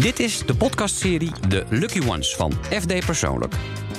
Dit 0.00 0.20
is 0.20 0.38
de 0.46 0.56
podcastserie 0.56 1.32
The 1.48 1.64
Lucky 1.70 2.08
Ones 2.08 2.34
van 2.34 2.52
FD 2.52 3.06
Persoonlijk. 3.06 3.54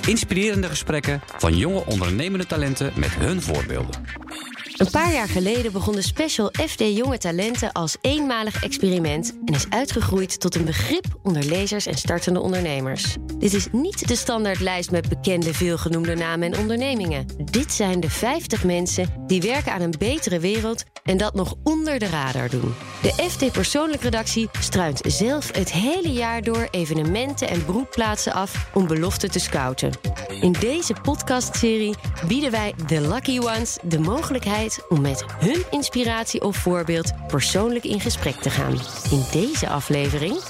Inspirerende 0.06 0.68
gesprekken 0.68 1.20
van 1.36 1.56
jonge 1.56 1.86
ondernemende 1.86 2.46
talenten 2.46 2.92
met 2.96 3.10
hun 3.14 3.42
voorbeelden. 3.42 4.04
Een 4.78 4.90
paar 4.90 5.12
jaar 5.12 5.28
geleden 5.28 5.72
begon 5.72 5.94
de 5.94 6.02
special 6.02 6.52
FD 6.68 6.80
Jonge 6.80 7.18
Talenten 7.18 7.72
als 7.72 7.96
eenmalig 8.00 8.62
experiment 8.62 9.38
en 9.44 9.54
is 9.54 9.66
uitgegroeid 9.68 10.40
tot 10.40 10.54
een 10.54 10.64
begrip 10.64 11.04
onder 11.22 11.44
lezers 11.44 11.86
en 11.86 11.94
startende 11.94 12.40
ondernemers. 12.40 13.16
Dit 13.38 13.52
is 13.52 13.66
niet 13.72 14.08
de 14.08 14.16
standaardlijst 14.16 14.90
met 14.90 15.08
bekende 15.08 15.54
veelgenoemde 15.54 16.14
namen 16.14 16.52
en 16.52 16.60
ondernemingen. 16.60 17.26
Dit 17.44 17.72
zijn 17.72 18.00
de 18.00 18.10
50 18.10 18.64
mensen 18.64 19.24
die 19.26 19.40
werken 19.40 19.72
aan 19.72 19.80
een 19.80 19.94
betere 19.98 20.38
wereld 20.38 20.84
en 21.04 21.16
dat 21.16 21.34
nog 21.34 21.54
onder 21.62 21.98
de 21.98 22.06
radar 22.06 22.50
doen. 22.50 22.74
De 23.02 23.28
FD 23.30 23.52
Persoonlijk 23.52 24.02
Redactie 24.02 24.48
struint 24.60 25.00
zelf 25.06 25.52
het 25.52 25.72
hele 25.72 26.12
jaar 26.12 26.42
door 26.42 26.68
evenementen 26.70 27.48
en 27.48 27.64
broedplaatsen 27.64 28.32
af 28.32 28.70
om 28.74 28.86
beloften 28.86 29.30
te 29.30 29.38
scouten. 29.38 29.90
In 30.40 30.52
deze 30.52 30.94
podcastserie 31.02 31.94
bieden 32.26 32.50
wij 32.50 32.74
de 32.86 33.00
Lucky 33.00 33.38
Ones 33.38 33.78
de 33.82 33.98
mogelijkheid 33.98 34.67
om 34.88 35.00
met 35.00 35.24
hun 35.38 35.64
inspiratie 35.70 36.42
of 36.42 36.56
voorbeeld 36.56 37.12
persoonlijk 37.26 37.84
in 37.84 38.00
gesprek 38.00 38.34
te 38.34 38.50
gaan. 38.50 38.78
In 39.10 39.24
deze 39.32 39.68
aflevering. 39.68 40.40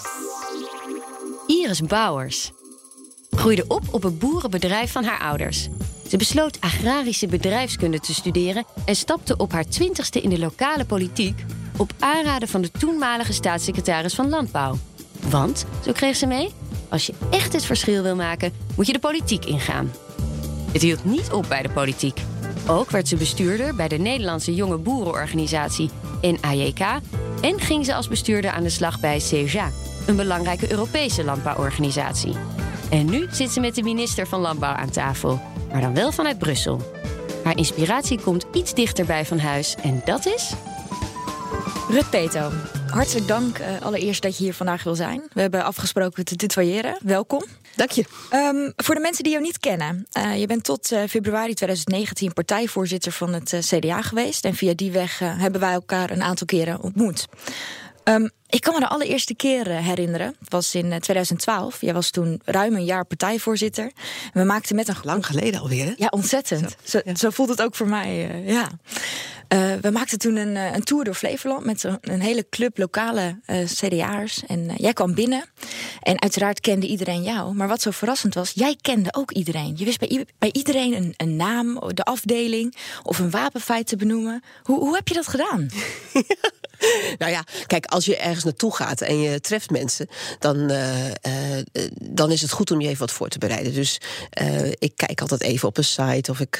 Iris 1.47 1.81
Bouwers 1.81 2.53
groeide 3.31 3.65
op 3.69 3.83
op 3.91 4.05
een 4.05 4.19
boerenbedrijf 4.19 4.93
van 4.93 5.05
haar 5.05 5.21
ouders. 5.21 5.69
Ze 6.09 6.17
besloot 6.17 6.61
agrarische 6.61 7.27
bedrijfskunde 7.27 8.01
te 8.01 8.15
studeren 8.15 8.65
en 8.85 8.97
stapte 8.97 9.37
op 9.37 9.53
haar 9.53 9.69
twintigste 9.69 10.21
in 10.21 10.30
de 10.30 10.39
lokale 10.39 10.85
politiek 10.85 11.45
op 11.77 11.93
aanraden 11.99 12.49
van 12.49 12.61
de 12.61 12.71
toenmalige 12.71 13.33
staatssecretaris 13.33 14.15
van 14.15 14.29
Landbouw. 14.29 14.79
Want, 15.29 15.66
zo 15.85 15.93
kreeg 15.93 16.16
ze 16.16 16.27
mee, 16.27 16.51
als 16.89 17.07
je 17.07 17.13
echt 17.30 17.53
het 17.53 17.65
verschil 17.65 18.03
wil 18.03 18.16
maken, 18.16 18.53
moet 18.77 18.87
je 18.87 18.93
de 18.93 18.99
politiek 18.99 19.45
ingaan. 19.45 19.93
Het 20.73 20.82
hield 20.82 21.05
niet 21.05 21.30
op 21.32 21.45
bij 21.49 21.63
de 21.63 21.71
politiek. 21.71 22.21
Ook 22.71 22.91
werd 22.91 23.09
ze 23.09 23.16
bestuurder 23.16 23.74
bij 23.74 23.88
de 23.88 23.97
Nederlandse 23.97 24.55
Jonge 24.55 24.77
Boerenorganisatie 24.77 25.91
NAJK 26.21 26.80
en 27.41 27.60
ging 27.60 27.85
ze 27.85 27.95
als 27.95 28.09
bestuurder 28.09 28.51
aan 28.51 28.63
de 28.63 28.69
slag 28.69 29.01
bij 29.01 29.19
CEJA, 29.19 29.71
een 30.07 30.16
belangrijke 30.16 30.71
Europese 30.71 31.25
landbouworganisatie. 31.25 32.35
En 32.91 33.10
nu 33.10 33.27
zit 33.30 33.51
ze 33.51 33.60
met 33.60 33.75
de 33.75 33.83
minister 33.83 34.27
van 34.27 34.41
Landbouw 34.41 34.73
aan 34.73 34.91
tafel, 34.91 35.41
maar 35.73 35.80
dan 35.80 35.95
wel 35.95 36.13
vanuit 36.13 36.38
Brussel. 36.38 36.80
Haar 37.45 37.57
inspiratie 37.57 38.21
komt 38.21 38.47
iets 38.52 38.75
dichterbij 38.75 39.25
van 39.25 39.38
huis 39.38 39.75
en 39.82 40.03
dat 40.05 40.27
is. 40.27 40.53
Rut 41.91 42.10
Peto, 42.10 42.51
hartelijk 42.91 43.29
dank 43.29 43.59
uh, 43.59 43.67
allereerst 43.81 44.23
dat 44.23 44.39
je 44.39 44.45
hier 44.45 44.55
vandaag 44.55 44.83
wil 44.83 44.95
zijn. 44.95 45.23
We 45.33 45.41
hebben 45.41 45.65
afgesproken 45.65 46.25
te 46.25 46.37
tutoyeren. 46.37 46.99
Welkom. 47.03 47.45
Dank 47.77 47.91
je. 47.91 48.05
Um, 48.33 48.73
voor 48.77 48.95
de 48.95 49.01
mensen 49.01 49.23
die 49.23 49.33
jou 49.33 49.45
niet 49.45 49.59
kennen. 49.59 50.07
Uh, 50.19 50.41
je 50.41 50.47
bent 50.47 50.65
tot 50.65 50.93
uh, 50.93 51.03
februari 51.09 51.55
2019 51.55 52.33
partijvoorzitter 52.33 53.13
van 53.13 53.33
het 53.33 53.57
CDA 53.61 54.03
geweest. 54.03 54.45
En 54.45 54.55
via 54.55 54.75
die 54.75 54.93
weg 54.93 55.19
hebben 55.19 55.61
wij 55.61 55.73
elkaar 55.73 56.11
een 56.11 56.23
aantal 56.23 56.47
keren 56.47 56.83
ontmoet. 56.83 57.27
Um, 58.05 58.31
ik 58.47 58.61
kan 58.61 58.75
me 58.75 58.81
de 58.81 58.89
allereerste 58.89 59.35
keer 59.35 59.69
herinneren. 59.69 60.37
Het 60.39 60.53
was 60.53 60.75
in 60.75 61.01
2012. 61.01 61.81
Jij 61.81 61.95
was 61.95 62.11
toen 62.11 62.41
ruim 62.45 62.75
een 62.75 62.85
jaar 62.85 63.05
partijvoorzitter. 63.05 63.85
En 64.33 64.41
we 64.41 64.44
maakten 64.44 64.77
met 64.77 64.89
een... 64.89 64.97
Lang 65.03 65.27
geleden 65.27 65.61
alweer, 65.61 65.84
hè? 65.84 65.93
Ja, 65.97 66.06
ontzettend. 66.11 66.77
Zo, 66.83 67.00
ja. 67.05 67.15
zo 67.15 67.31
voelt 67.31 67.49
het 67.49 67.62
ook 67.62 67.75
voor 67.75 67.89
mij, 67.89 68.43
ja. 68.47 68.69
Uh, 69.54 69.75
we 69.81 69.91
maakten 69.91 70.19
toen 70.19 70.37
een, 70.37 70.56
een, 70.56 70.82
tour 70.82 71.04
door 71.04 71.15
Flevoland... 71.15 71.65
met 71.65 71.84
een, 72.00 72.21
hele 72.21 72.47
club 72.50 72.78
lokale 72.78 73.41
uh, 73.47 73.65
CDA'ers. 73.65 74.43
En 74.47 74.75
jij 74.77 74.93
kwam 74.93 75.15
binnen. 75.15 75.44
En 76.03 76.21
uiteraard 76.21 76.60
kende 76.60 76.87
iedereen 76.87 77.22
jou. 77.22 77.54
Maar 77.54 77.69
wat 77.69 77.82
zo 77.82 77.91
verrassend 77.91 78.34
was, 78.34 78.53
jij 78.54 78.76
kende 78.81 79.15
ook 79.15 79.31
iedereen. 79.31 79.75
Je 79.76 79.84
wist 79.84 79.99
bij, 79.99 80.26
bij 80.38 80.53
iedereen 80.53 80.97
een, 80.97 81.14
een 81.16 81.36
naam, 81.36 81.81
de 81.94 82.04
afdeling... 82.04 82.76
of 83.03 83.19
een 83.19 83.31
wapenfeit 83.31 83.86
te 83.86 83.97
benoemen. 83.97 84.42
Hoe, 84.62 84.78
hoe 84.78 84.94
heb 84.94 85.09
je 85.09 85.14
dat 85.14 85.28
gedaan? 85.28 85.69
nou 87.19 87.33
ja, 87.33 87.44
kijk, 87.66 87.87
als 87.87 88.05
je 88.05 88.16
ergens 88.16 88.44
naartoe 88.44 88.75
gaat 88.75 89.00
en 89.00 89.21
je 89.21 89.41
treft 89.41 89.71
mensen, 89.71 90.09
dan, 90.39 90.71
uh, 90.71 91.06
uh, 91.06 91.12
dan 92.03 92.31
is 92.31 92.43
het 92.43 92.50
goed 92.50 92.71
om 92.71 92.81
je 92.81 92.89
even 92.89 93.00
wat 93.00 93.12
voor 93.12 93.28
te 93.28 93.39
bereiden. 93.39 93.75
Dus 93.75 94.00
uh, 94.43 94.66
ik 94.66 94.93
kijk 94.97 95.21
altijd 95.21 95.41
even 95.41 95.69
op 95.69 95.77
een 95.77 95.84
site 95.84 96.31
of 96.31 96.41
ik, 96.41 96.56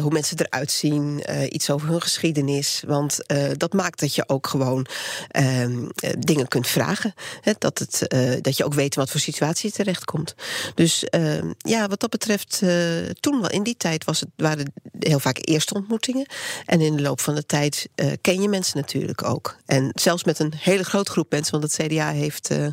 hoe 0.00 0.10
mensen 0.10 0.36
eruit 0.38 0.70
zien, 0.70 1.24
iets 1.54 1.70
over 1.70 1.88
hun 1.88 2.02
geschiedenis. 2.02 2.82
Want 2.86 3.18
dat 3.56 3.72
maakt 3.72 4.00
dat 4.00 4.14
je 4.14 4.28
ook 4.28 4.46
gewoon 4.46 4.86
ehm, 5.28 5.88
dingen 6.18 6.48
kunt 6.48 6.66
vragen. 6.66 7.14
Hè, 7.40 7.52
dat, 7.58 7.78
het, 7.78 8.06
dat 8.44 8.56
je 8.56 8.64
ook 8.64 8.74
weet 8.74 8.94
wat 8.94 9.10
voor 9.10 9.20
situatie 9.20 9.68
je 9.68 9.76
terechtkomt. 9.76 10.34
Dus 10.74 11.04
ehm, 11.04 11.52
ja, 11.58 11.88
wat 11.88 12.00
dat 12.00 12.10
betreft, 12.10 12.62
toen 13.20 13.40
wel 13.40 13.50
in 13.50 13.62
die 13.62 13.76
tijd 13.76 14.04
was 14.04 14.20
het, 14.20 14.28
waren 14.36 14.72
heel 14.98 15.20
vaak 15.20 15.38
eerste 15.40 15.74
ontmoetingen. 15.74 16.26
En 16.66 16.80
in 16.80 16.96
de 16.96 17.02
loop 17.02 17.20
van 17.20 17.34
de 17.34 17.46
tijd 17.46 17.88
ken 18.20 18.42
je 18.42 18.48
mensen 18.48 18.76
natuurlijk 18.76 19.22
ook. 19.22 19.59
En 19.70 19.90
zelfs 19.94 20.24
met 20.24 20.38
een 20.38 20.52
hele 20.56 20.84
grote 20.84 21.10
groep 21.10 21.30
mensen, 21.30 21.60
want 21.60 21.72
het 21.72 21.86
CDA 21.86 22.10
heeft 22.10 22.50
uh, 22.50 22.66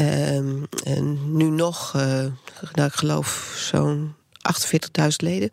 uh, 0.00 1.00
nu 1.26 1.44
nog, 1.44 1.92
uh, 1.96 2.02
nou, 2.72 2.88
ik 2.88 2.92
geloof, 2.92 3.54
zo'n 3.70 4.14
48.000 5.00 5.08
leden. 5.16 5.50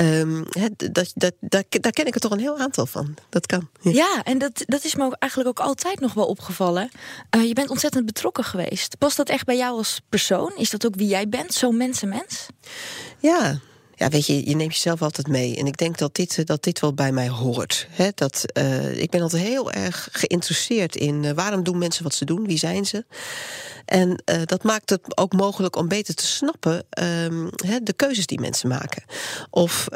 Um, 0.00 0.44
dat, 0.92 1.12
dat, 1.14 1.34
dat, 1.40 1.64
daar 1.68 1.92
ken 1.92 2.06
ik 2.06 2.14
er 2.14 2.20
toch 2.20 2.30
een 2.30 2.38
heel 2.38 2.58
aantal 2.58 2.86
van. 2.86 3.14
Dat 3.28 3.46
kan. 3.46 3.68
Ja, 3.80 3.90
ja 3.90 4.22
en 4.24 4.38
dat, 4.38 4.62
dat 4.66 4.84
is 4.84 4.94
me 4.94 5.04
ook 5.04 5.16
eigenlijk 5.18 5.60
ook 5.60 5.66
altijd 5.66 6.00
nog 6.00 6.14
wel 6.14 6.26
opgevallen. 6.26 6.90
Uh, 7.36 7.46
je 7.46 7.54
bent 7.54 7.70
ontzettend 7.70 8.06
betrokken 8.06 8.44
geweest. 8.44 8.98
Past 8.98 9.16
dat 9.16 9.28
echt 9.28 9.44
bij 9.44 9.56
jou 9.56 9.76
als 9.76 10.00
persoon? 10.08 10.52
Is 10.56 10.70
dat 10.70 10.86
ook 10.86 10.94
wie 10.94 11.08
jij 11.08 11.28
bent? 11.28 11.54
Zo'n 11.54 11.76
mensenmens? 11.76 12.46
Ja, 13.18 13.58
ja, 13.98 14.08
weet 14.08 14.26
je, 14.26 14.48
je 14.48 14.56
neemt 14.56 14.72
jezelf 14.72 15.02
altijd 15.02 15.26
mee. 15.26 15.56
En 15.56 15.66
ik 15.66 15.76
denk 15.76 15.98
dat 15.98 16.14
dit, 16.14 16.46
dat 16.46 16.62
dit 16.62 16.80
wel 16.80 16.94
bij 16.94 17.12
mij 17.12 17.28
hoort. 17.28 17.88
Dat, 18.14 18.44
uh, 18.58 19.00
ik 19.00 19.10
ben 19.10 19.20
altijd 19.20 19.42
heel 19.42 19.72
erg 19.72 20.08
geïnteresseerd 20.12 20.96
in 20.96 21.22
uh, 21.22 21.30
waarom 21.30 21.62
doen 21.62 21.78
mensen 21.78 22.02
wat 22.02 22.14
ze 22.14 22.24
doen, 22.24 22.46
wie 22.46 22.58
zijn 22.58 22.86
ze. 22.86 23.04
En 23.88 24.22
uh, 24.24 24.42
dat 24.44 24.62
maakt 24.62 24.90
het 24.90 25.16
ook 25.16 25.32
mogelijk 25.32 25.76
om 25.76 25.88
beter 25.88 26.14
te 26.14 26.26
snappen 26.26 26.86
um, 27.02 27.50
he, 27.66 27.82
de 27.82 27.92
keuzes 27.92 28.26
die 28.26 28.40
mensen 28.40 28.68
maken. 28.68 29.04
Of 29.50 29.86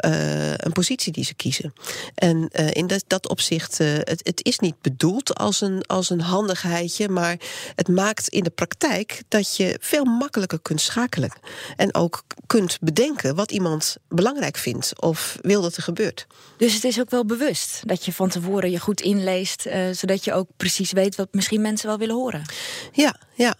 een 0.57 0.71
positie 0.71 1.11
die 1.11 1.23
ze 1.23 1.33
kiezen. 1.33 1.73
En 2.15 2.47
in 2.49 2.87
dat, 2.87 3.03
dat 3.07 3.29
opzicht, 3.29 3.77
het, 3.77 4.21
het 4.23 4.45
is 4.45 4.59
niet 4.59 4.81
bedoeld 4.81 5.35
als 5.35 5.61
een, 5.61 5.83
als 5.85 6.09
een 6.09 6.21
handigheidje, 6.21 7.09
maar 7.09 7.37
het 7.75 7.87
maakt 7.87 8.27
in 8.27 8.43
de 8.43 8.49
praktijk 8.49 9.23
dat 9.27 9.55
je 9.57 9.77
veel 9.79 10.03
makkelijker 10.03 10.59
kunt 10.61 10.81
schakelen. 10.81 11.33
En 11.75 11.95
ook 11.95 12.23
kunt 12.47 12.77
bedenken 12.81 13.35
wat 13.35 13.51
iemand 13.51 13.97
belangrijk 14.07 14.57
vindt 14.57 15.01
of 15.01 15.37
wil 15.41 15.61
dat 15.61 15.75
er 15.75 15.83
gebeurt. 15.83 16.27
Dus 16.57 16.73
het 16.73 16.83
is 16.83 16.99
ook 16.99 17.09
wel 17.09 17.25
bewust 17.25 17.81
dat 17.85 18.05
je 18.05 18.13
van 18.13 18.29
tevoren 18.29 18.71
je 18.71 18.79
goed 18.79 19.01
inleest, 19.01 19.67
zodat 19.91 20.23
je 20.23 20.33
ook 20.33 20.47
precies 20.57 20.91
weet 20.91 21.15
wat 21.15 21.27
misschien 21.31 21.61
mensen 21.61 21.87
wel 21.87 21.97
willen 21.97 22.15
horen. 22.15 22.41
Ja, 22.91 23.15
ja. 23.35 23.55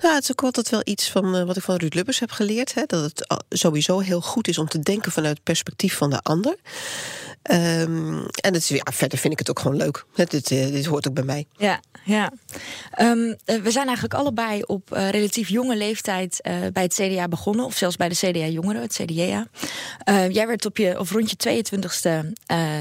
Nou, 0.00 0.14
het 0.14 0.22
is 0.22 0.30
ook 0.30 0.42
altijd 0.42 0.68
wel 0.68 0.80
iets 0.84 1.10
van 1.10 1.36
uh, 1.36 1.44
wat 1.44 1.56
ik 1.56 1.62
van 1.62 1.76
Ruud 1.76 1.94
Lubbers 1.94 2.18
heb 2.18 2.30
geleerd. 2.30 2.74
Hè, 2.74 2.82
dat 2.86 3.02
het 3.02 3.44
sowieso 3.48 3.98
heel 3.98 4.20
goed 4.20 4.48
is 4.48 4.58
om 4.58 4.68
te 4.68 4.80
denken 4.80 5.12
vanuit 5.12 5.34
het 5.34 5.44
perspectief 5.44 5.96
van 5.96 6.10
de 6.10 6.20
ander. 6.22 6.56
Um, 7.50 8.26
en 8.26 8.54
het 8.54 8.56
is, 8.56 8.68
ja, 8.68 8.92
verder 8.92 9.18
vind 9.18 9.32
ik 9.32 9.38
het 9.38 9.50
ook 9.50 9.58
gewoon 9.58 9.76
leuk. 9.76 10.04
Dit, 10.14 10.30
dit, 10.30 10.48
dit 10.48 10.86
hoort 10.86 11.08
ook 11.08 11.14
bij 11.14 11.24
mij. 11.24 11.46
Ja, 11.56 11.80
ja. 12.04 12.32
Um, 13.00 13.36
we 13.44 13.70
zijn 13.70 13.86
eigenlijk 13.86 14.14
allebei 14.14 14.62
op 14.62 14.88
relatief 14.90 15.48
jonge 15.48 15.76
leeftijd 15.76 16.40
bij 16.72 16.82
het 16.82 16.94
CDA 16.94 17.28
begonnen. 17.28 17.64
Of 17.64 17.76
zelfs 17.76 17.96
bij 17.96 18.08
de 18.08 18.14
CDA 18.14 18.46
Jongeren, 18.46 18.82
het 18.82 19.00
CDA. 19.02 19.46
Uh, 20.08 20.30
jij 20.30 20.46
werd 20.46 20.66
op 20.66 20.76
je, 20.76 20.98
of 20.98 21.10
rond 21.10 21.30
je 21.30 21.64
22e 21.64 22.34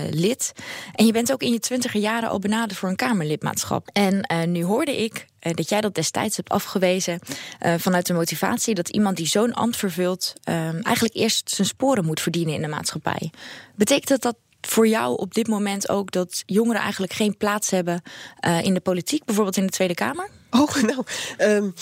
lid. 0.09 0.51
En 0.95 1.05
je 1.05 1.11
bent 1.11 1.31
ook 1.31 1.41
in 1.41 1.51
je 1.51 1.59
twintiger 1.59 1.99
jaren 1.99 2.29
al 2.29 2.39
benaderd 2.39 2.79
voor 2.79 2.89
een 2.89 2.95
Kamerlidmaatschap. 2.95 3.89
En 3.93 4.25
nu 4.51 4.63
hoorde 4.63 5.03
ik 5.03 5.25
dat 5.39 5.69
jij 5.69 5.81
dat 5.81 5.95
destijds 5.95 6.35
hebt 6.35 6.49
afgewezen 6.49 7.19
uh, 7.65 7.73
vanuit 7.77 8.05
de 8.05 8.13
motivatie 8.13 8.75
dat 8.75 8.89
iemand 8.89 9.17
die 9.17 9.27
zo'n 9.27 9.53
ambt 9.53 9.77
vervult 9.77 10.33
uh, 10.49 10.85
eigenlijk 10.85 11.15
eerst 11.15 11.49
zijn 11.49 11.67
sporen 11.67 12.05
moet 12.05 12.21
verdienen 12.21 12.53
in 12.53 12.61
de 12.61 12.67
maatschappij. 12.67 13.31
Betekent 13.75 14.07
dat 14.07 14.21
dat 14.21 14.35
voor 14.61 14.87
jou 14.87 15.17
op 15.17 15.33
dit 15.33 15.47
moment 15.47 15.89
ook 15.89 16.11
dat 16.11 16.43
jongeren 16.45 16.81
eigenlijk 16.81 17.13
geen 17.13 17.37
plaats 17.37 17.69
hebben 17.69 18.01
uh, 18.47 18.63
in 18.63 18.73
de 18.73 18.79
politiek, 18.79 19.25
bijvoorbeeld 19.25 19.57
in 19.57 19.65
de 19.65 19.71
Tweede 19.71 19.93
Kamer? 19.93 20.29
Oh, 20.59 20.75
nou, 20.81 21.03
um, 21.37 21.73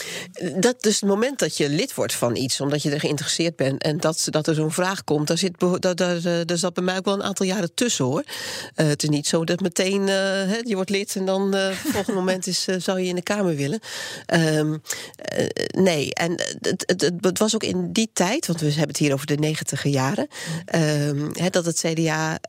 dat 0.62 0.86
is 0.86 1.00
het 1.00 1.10
moment 1.10 1.40
dat 1.40 1.58
je 1.58 1.70
lid 1.70 1.94
wordt 1.94 2.14
van 2.14 2.36
iets, 2.36 2.62
omdat 2.62 2.84
je 2.84 2.92
er 2.92 3.00
geïnteresseerd 3.00 3.56
bent 3.56 3.82
en 3.82 3.98
dat, 3.98 4.28
dat 4.30 4.48
er 4.48 4.56
zo'n 4.56 4.72
vraag 4.72 5.04
komt, 5.04 5.28
daar 5.28 5.38
zit, 5.38 5.60
daar, 5.80 5.96
daar, 5.96 6.46
daar 6.46 6.58
zat 6.58 6.74
bij 6.74 6.84
mij 6.84 6.98
ook 6.98 7.06
wel 7.06 7.14
een 7.14 7.24
aantal 7.24 7.46
jaren 7.46 7.74
tussen 7.74 8.06
hoor. 8.06 8.24
Uh, 8.76 8.88
het 8.88 9.04
is 9.04 9.10
niet 9.10 9.28
zo 9.28 9.44
dat 9.44 9.60
meteen 9.60 10.02
uh, 10.02 10.08
he, 10.08 10.60
je 10.64 10.76
wordt 10.76 10.90
lid 10.90 11.16
en 11.16 11.26
dan 11.26 11.56
uh, 11.56 11.68
het 11.68 11.78
volgende 11.94 12.20
moment 12.20 12.48
is, 12.48 12.68
zou 12.78 13.00
je 13.00 13.08
in 13.08 13.16
de 13.16 13.22
Kamer 13.22 13.56
willen. 13.56 13.80
Um, 14.34 14.82
nee, 15.68 16.14
en 16.14 16.32
het, 16.62 16.84
het, 16.86 17.12
het, 17.22 17.40
was 17.40 17.56
ook 17.56 17.64
in 17.64 17.92
die 17.92 18.10
tijd, 18.14 18.48
want 18.48 18.60
we 18.60 18.68
hebben 18.68 18.88
het 18.88 18.98
hier 18.98 19.14
over 19.14 19.28
de 19.28 19.38
negentiger 19.38 19.90
jaren, 19.90 20.28
um, 20.76 21.32
he, 21.34 21.50
dat 21.50 21.66
het 21.66 21.84
CDA 21.86 22.40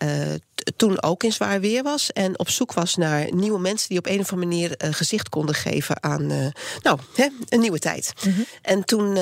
toen 0.77 1.03
ook 1.03 1.23
in 1.23 1.33
zwaar 1.33 1.61
weer 1.61 1.83
was 1.83 2.13
en 2.13 2.39
op 2.39 2.49
zoek 2.49 2.73
was 2.73 2.97
naar 2.97 3.35
nieuwe 3.35 3.59
mensen 3.59 3.89
die 3.89 3.99
op 3.99 4.07
een 4.07 4.21
of 4.21 4.33
andere 4.33 4.49
manier 4.49 4.75
gezicht 4.79 5.29
konden 5.29 5.55
geven 5.55 6.03
aan 6.03 6.27
nou, 6.83 6.99
hè, 7.15 7.27
een 7.49 7.61
nieuwe 7.61 7.79
tijd. 7.79 8.13
Mhm. 8.25 8.41
En 8.63 8.85
toen, 8.85 9.19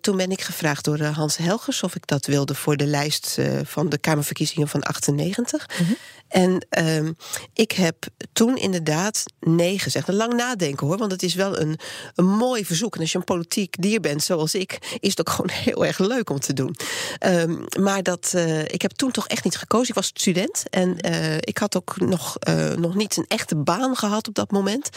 toen 0.00 0.16
ben 0.16 0.30
ik 0.30 0.40
gevraagd 0.40 0.84
door 0.84 1.02
Hans 1.02 1.36
Helgers 1.36 1.82
of 1.82 1.94
ik 1.94 2.06
dat 2.06 2.26
wilde 2.26 2.54
voor 2.54 2.76
de 2.76 2.86
lijst 2.86 3.38
van 3.64 3.88
de 3.88 3.98
Kamerverkiezingen 3.98 4.68
van 4.68 4.82
98. 4.82 5.68
Mhm. 5.80 5.92
En 6.30 6.66
ehm, 6.68 7.12
ik 7.52 7.72
heb 7.72 8.06
toen 8.32 8.56
inderdaad 8.56 9.24
nee 9.40 9.78
gezegd. 9.78 10.08
Een 10.08 10.14
lang 10.14 10.32
nadenken 10.32 10.86
hoor, 10.86 10.96
want 10.96 11.12
het 11.12 11.22
is 11.22 11.34
wel 11.34 11.60
een, 11.60 11.78
een 12.14 12.26
mooi 12.26 12.64
verzoek. 12.64 12.94
En 12.94 13.00
als 13.00 13.12
je 13.12 13.18
een 13.18 13.24
politiek 13.24 13.82
dier 13.82 14.00
bent 14.00 14.22
zoals 14.22 14.54
ik, 14.54 14.96
is 15.00 15.10
het 15.10 15.20
ook 15.20 15.30
gewoon 15.36 15.50
heel 15.50 15.86
erg 15.86 15.98
leuk 15.98 16.30
om 16.30 16.40
te 16.40 16.52
doen. 16.52 16.76
Ehm, 17.18 17.56
maar 17.80 18.02
dat, 18.02 18.32
uh, 18.36 18.60
ik 18.62 18.82
heb 18.82 18.90
toen 18.90 19.10
toch 19.10 19.28
echt 19.28 19.44
niet 19.44 19.56
gekozen. 19.56 19.88
Ik 19.88 19.94
was 19.94 20.06
student 20.06 20.64
en 20.70 20.96
uh, 21.06 21.36
ik 21.36 21.58
had 21.58 21.76
ook 21.76 22.00
nog, 22.00 22.36
uh, 22.48 22.72
nog 22.72 22.94
niet 22.94 23.16
een 23.16 23.24
echte 23.28 23.56
baan 23.56 23.96
gehad 23.96 24.28
op 24.28 24.34
dat 24.34 24.50
moment. 24.50 24.88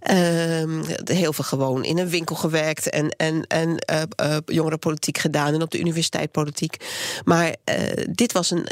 Ehm, 0.00 0.82
heel 1.04 1.32
veel 1.32 1.44
gewoon 1.44 1.84
in 1.84 1.98
een 1.98 2.08
winkel 2.08 2.36
gewerkt 2.36 2.90
en, 2.90 3.08
en, 3.08 3.46
en 3.46 3.78
jongerenpolitiek 4.44 5.18
gedaan 5.18 5.54
en 5.54 5.62
op 5.62 5.70
de 5.70 5.78
universiteit 5.78 6.30
politiek. 6.30 6.76
Maar 7.24 7.54
dit 8.10 8.32
was 8.32 8.50
een, 8.50 8.66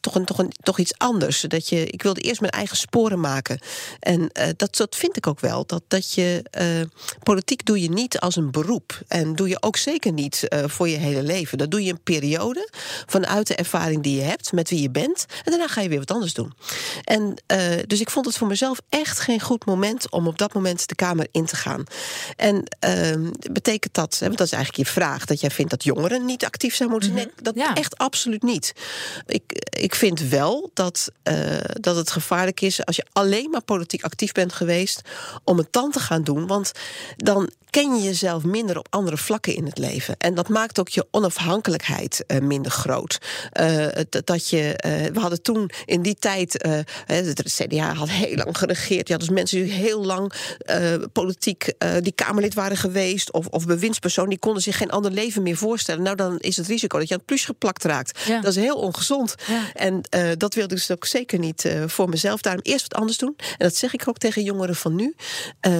toch, 0.00 0.14
een, 0.14 0.24
toch, 0.24 0.38
een, 0.38 0.52
toch 0.62 0.78
iets 0.78 0.97
anders. 0.98 1.40
Dat 1.40 1.68
je, 1.68 1.86
ik 1.86 2.02
wilde 2.02 2.20
eerst 2.20 2.40
mijn 2.40 2.52
eigen 2.52 2.76
sporen 2.76 3.20
maken. 3.20 3.58
En 4.00 4.20
uh, 4.20 4.44
dat, 4.56 4.76
dat 4.76 4.96
vind 4.96 5.16
ik 5.16 5.26
ook 5.26 5.40
wel. 5.40 5.66
Dat, 5.66 5.82
dat 5.88 6.12
je 6.12 6.44
uh, 6.60 7.06
politiek 7.22 7.66
doe 7.66 7.82
je 7.82 7.90
niet 7.90 8.20
als 8.20 8.36
een 8.36 8.50
beroep. 8.50 9.00
En 9.08 9.34
doe 9.34 9.48
je 9.48 9.62
ook 9.62 9.76
zeker 9.76 10.12
niet 10.12 10.46
uh, 10.48 10.64
voor 10.66 10.88
je 10.88 10.96
hele 10.96 11.22
leven. 11.22 11.58
Dat 11.58 11.70
doe 11.70 11.84
je 11.84 11.90
een 11.90 12.02
periode 12.02 12.70
vanuit 13.06 13.46
de 13.46 13.54
ervaring 13.54 14.02
die 14.02 14.16
je 14.16 14.22
hebt, 14.22 14.52
met 14.52 14.70
wie 14.70 14.80
je 14.80 14.90
bent. 14.90 15.26
En 15.44 15.50
daarna 15.50 15.68
ga 15.68 15.80
je 15.80 15.88
weer 15.88 15.98
wat 15.98 16.10
anders 16.10 16.34
doen. 16.34 16.52
En 17.04 17.34
dus 17.86 18.00
ik 18.00 18.10
vond 18.10 18.26
het 18.26 18.36
voor 18.36 18.48
mezelf 18.48 18.80
echt 18.88 19.20
geen 19.20 19.40
goed 19.40 19.64
moment 19.64 20.10
om 20.10 20.26
op 20.26 20.38
dat 20.38 20.54
moment 20.54 20.88
de 20.88 20.94
Kamer 20.94 21.26
in 21.30 21.44
te 21.44 21.56
gaan. 21.56 21.84
En 22.36 22.62
ehm, 22.78 23.30
betekent 23.52 23.94
dat, 23.94 24.18
hè, 24.18 24.26
want 24.26 24.38
dat 24.38 24.46
is 24.46 24.52
eigenlijk 24.52 24.86
je 24.88 24.94
vraag, 24.94 25.24
dat 25.24 25.40
jij 25.40 25.50
vindt 25.50 25.70
dat 25.70 25.84
jongeren 25.84 26.24
niet 26.24 26.44
actief 26.44 26.74
zijn 26.74 26.90
moeten? 26.90 27.10
Mm 27.10 27.16
-hmm. 27.16 27.24
Nee, 27.24 27.34
dat 27.42 27.54
ja. 27.54 27.74
echt 27.74 27.98
absoluut 27.98 28.42
niet. 28.42 28.72
Ik, 29.26 29.42
ik 29.70 29.94
vind 29.94 30.20
wel 30.20 30.70
dat 30.74 30.87
dat, 30.88 31.12
uh, 31.34 31.58
dat 31.80 31.96
het 31.96 32.10
gevaarlijk 32.10 32.60
is 32.60 32.84
als 32.84 32.96
je 32.96 33.06
alleen 33.12 33.50
maar 33.50 33.62
politiek 33.62 34.02
actief 34.02 34.32
bent 34.32 34.52
geweest 34.52 35.00
om 35.44 35.58
het 35.58 35.72
dan 35.72 35.90
te 35.90 36.00
gaan 36.00 36.22
doen. 36.22 36.46
Want 36.46 36.72
dan 37.16 37.50
ken 37.70 37.94
je 37.94 38.02
jezelf 38.02 38.44
minder 38.44 38.78
op 38.78 38.86
andere 38.90 39.16
vlakken 39.16 39.54
in 39.54 39.64
het 39.64 39.78
leven. 39.78 40.16
En 40.18 40.34
dat 40.34 40.48
maakt 40.48 40.80
ook 40.80 40.88
je 40.88 41.06
onafhankelijkheid 41.10 42.24
uh, 42.26 42.38
minder 42.38 42.70
groot. 42.70 43.18
Uh, 43.60 43.86
dat 44.24 44.48
je, 44.48 44.80
uh, 44.86 45.12
we 45.12 45.20
hadden 45.20 45.42
toen 45.42 45.70
in 45.84 46.02
die 46.02 46.14
tijd, 46.14 46.52
de 47.06 47.44
CDA 47.44 47.94
had 47.94 48.08
heel 48.10 48.36
lang 48.36 48.58
geregeerd. 48.58 49.06
Je 49.06 49.12
had 49.12 49.22
dus 49.22 49.30
mensen 49.30 49.62
die 49.62 49.72
heel 49.72 50.04
lang 50.04 50.32
politiek 51.12 51.72
die 52.00 52.12
Kamerlid 52.12 52.54
waren 52.54 52.76
geweest, 52.76 53.32
of, 53.32 53.46
of 53.46 53.66
bewindspersoon, 53.66 54.28
die 54.28 54.38
konden 54.38 54.62
zich 54.62 54.76
geen 54.76 54.90
ander 54.90 55.10
leven 55.10 55.42
meer 55.42 55.56
voorstellen. 55.56 56.02
Nou, 56.02 56.16
dan 56.16 56.38
is 56.38 56.56
het 56.56 56.66
risico 56.66 56.98
dat 56.98 57.08
je 57.08 57.12
aan 57.12 57.20
het 57.20 57.28
plus 57.28 57.44
geplakt 57.44 57.84
raakt. 57.84 58.20
Ja. 58.26 58.40
Dat 58.40 58.56
is 58.56 58.62
heel 58.62 58.76
ongezond. 58.76 59.34
Ja. 59.46 59.72
En 59.74 60.00
dat 60.38 60.54
wilde 60.54 60.74
ik 60.74 60.80
dus 60.80 60.90
ook 60.90 61.06
zeker 61.06 61.38
niet 61.38 61.68
voor 61.86 62.08
mezelf. 62.08 62.40
Daarom 62.40 62.62
eerst 62.62 62.82
wat 62.88 63.00
anders 63.00 63.18
doen. 63.18 63.34
En 63.36 63.56
dat 63.58 63.76
zeg 63.76 63.94
ik 63.94 64.08
ook 64.08 64.18
tegen 64.18 64.42
jongeren 64.42 64.76
van 64.76 64.94
nu. 64.94 65.14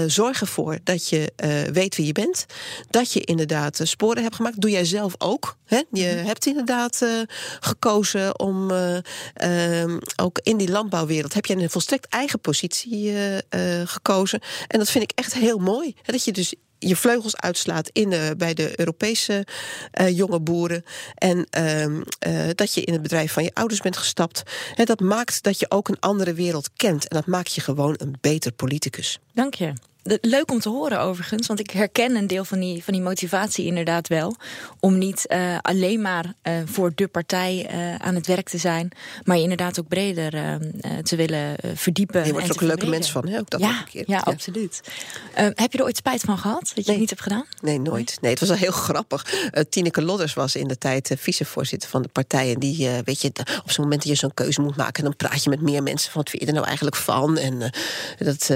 zorg 0.07 0.41
ervoor 0.41 0.79
dat 0.85 1.09
je 1.09 1.33
weet 1.79 1.97
wie 1.97 2.07
je 2.07 2.13
bent. 2.13 2.47
Dat 2.91 3.13
je 3.13 3.21
inderdaad 3.21 3.81
sporen 3.83 4.23
hebt 4.23 4.35
gemaakt. 4.35 4.61
Doe 4.61 4.71
jij 4.71 4.85
zelf 4.85 5.15
ook. 5.19 5.57
Hè? 5.65 5.83
Je 5.91 6.11
mm-hmm. 6.11 6.27
hebt 6.27 6.47
inderdaad 6.47 7.01
uh, 7.03 7.21
gekozen 7.61 8.39
om 8.39 8.71
uh, 8.71 8.97
uh, 9.45 9.97
ook 10.17 10.39
in 10.43 10.57
die 10.57 10.71
landbouwwereld. 10.71 11.35
heb 11.35 11.47
je 11.47 11.57
een 11.57 11.71
volstrekt 11.71 12.07
eigen 12.09 12.41
positie 12.41 13.13
gekozen. 13.85 14.41
En 14.69 14.79
dat 14.79 14.91
vind 14.91 15.05
ik 15.05 15.13
echt 15.15 15.35
heel 15.35 15.59
mooi. 15.59 15.95
Hè? 16.03 16.13
Dat 16.13 16.25
je 16.25 16.33
dus 16.33 16.55
je 16.79 16.97
vleugels 16.97 17.37
uitslaat 17.37 17.91
in 17.93 18.11
de, 18.11 18.35
bij 18.37 18.55
de 18.55 18.81
Europese 18.81 19.47
uh, 20.01 20.17
jonge 20.17 20.41
boeren. 20.41 20.85
En 21.15 21.47
uh, 21.59 21.85
uh, 21.85 22.01
dat 22.55 22.75
je 22.75 22.85
in 22.85 22.93
het 22.93 23.03
bedrijf 23.03 23.33
van 23.33 23.43
je 23.43 23.55
ouders 23.55 23.81
bent 23.81 23.97
gestapt. 23.97 24.43
He, 24.75 24.85
dat 24.85 25.01
maakt 25.01 25.43
dat 25.43 25.59
je 25.59 25.71
ook 25.71 25.89
een 25.89 26.01
andere 26.01 26.35
wereld 26.35 26.71
kent. 26.77 27.09
En 27.09 27.17
dat 27.17 27.27
maakt 27.27 27.55
je 27.55 27.61
gewoon 27.61 27.95
een 27.99 28.17
beter 28.21 28.53
politicus. 28.53 29.19
Dank 29.33 29.55
je 29.55 29.73
leuk 30.21 30.51
om 30.51 30.61
te 30.61 30.69
horen 30.69 31.01
overigens, 31.01 31.47
want 31.47 31.61
ik 31.61 31.71
herken 31.71 32.17
een 32.17 32.27
deel 32.27 32.45
van 32.45 32.61
die, 32.61 32.85
van 32.85 32.93
die 32.93 33.03
motivatie 33.03 33.67
inderdaad 33.67 34.09
wel. 34.09 34.37
Om 34.81 34.99
niet 34.99 35.25
uh, 35.29 35.59
alleen 35.63 36.01
maar 36.01 36.25
uh, 36.43 36.53
voor 36.65 36.93
de 36.95 37.09
partij 37.09 37.71
uh, 37.73 37.95
aan 37.95 38.15
het 38.15 38.27
werk 38.27 38.49
te 38.49 38.59
zijn, 38.59 38.91
maar 39.25 39.37
je 39.37 39.43
inderdaad 39.43 39.81
ook 39.81 39.89
breder 39.89 40.31
te 41.03 41.17
willen 41.17 41.57
verdiepen. 41.75 42.27
Je 42.27 42.33
wordt 42.33 42.47
er 42.47 42.53
ook 42.53 42.61
een 42.61 42.67
leuke 42.67 42.87
mens 42.87 43.11
van, 43.11 43.29
hè? 43.29 43.39
Ook 43.39 43.51
dat 43.51 43.61
ja, 43.61 43.83
keer. 43.91 44.05
ja, 44.07 44.17
ja, 44.17 44.33
absoluut. 44.33 44.81
heb 45.35 45.73
je 45.73 45.79
er 45.79 45.85
ooit 45.85 45.97
spijt 45.97 46.21
van 46.21 46.39
gehad, 46.39 46.61
dat 46.61 46.69
je 46.75 46.75
nee. 46.75 46.91
het 46.91 46.99
niet 46.99 47.11
hebt 47.11 47.23
gedaan? 47.23 47.47
Nee, 47.61 47.81
nooit. 47.81 48.19
Nee, 48.21 48.31
het 48.31 48.41
was 48.41 48.49
wel 48.49 48.59
heel 48.59 48.71
grappig. 48.89 49.27
Tineke 49.69 50.03
Lodders 50.03 50.35
was 50.35 50.57
in 50.57 50.69
de 50.69 50.79
tijd 50.79 51.15
vicevoorzitter 51.19 51.89
van 51.89 52.03
de 52.03 52.09
partij. 52.09 52.53
En 52.53 52.61
die, 52.61 52.89
weet 53.05 53.23
je, 53.23 53.29
op 53.65 53.71
zo'n 53.71 53.85
moment 53.85 54.03
dat 54.03 54.13
je 54.13 54.19
zo'n 54.19 54.35
keuze 54.35 54.61
moet 54.61 54.77
maken, 54.77 55.05
dan 55.05 55.17
praat 55.17 55.45
je 55.45 55.51
met 55.51 55.61
meer 55.61 55.83
mensen 55.83 56.11
van 56.11 56.21
wat 56.21 56.31
vind 56.31 56.43
je 56.43 56.49
er 56.49 56.55
nou 56.55 56.67
eigenlijk 56.67 56.97
van? 56.97 57.39
En 57.39 57.73
dat, 58.19 58.51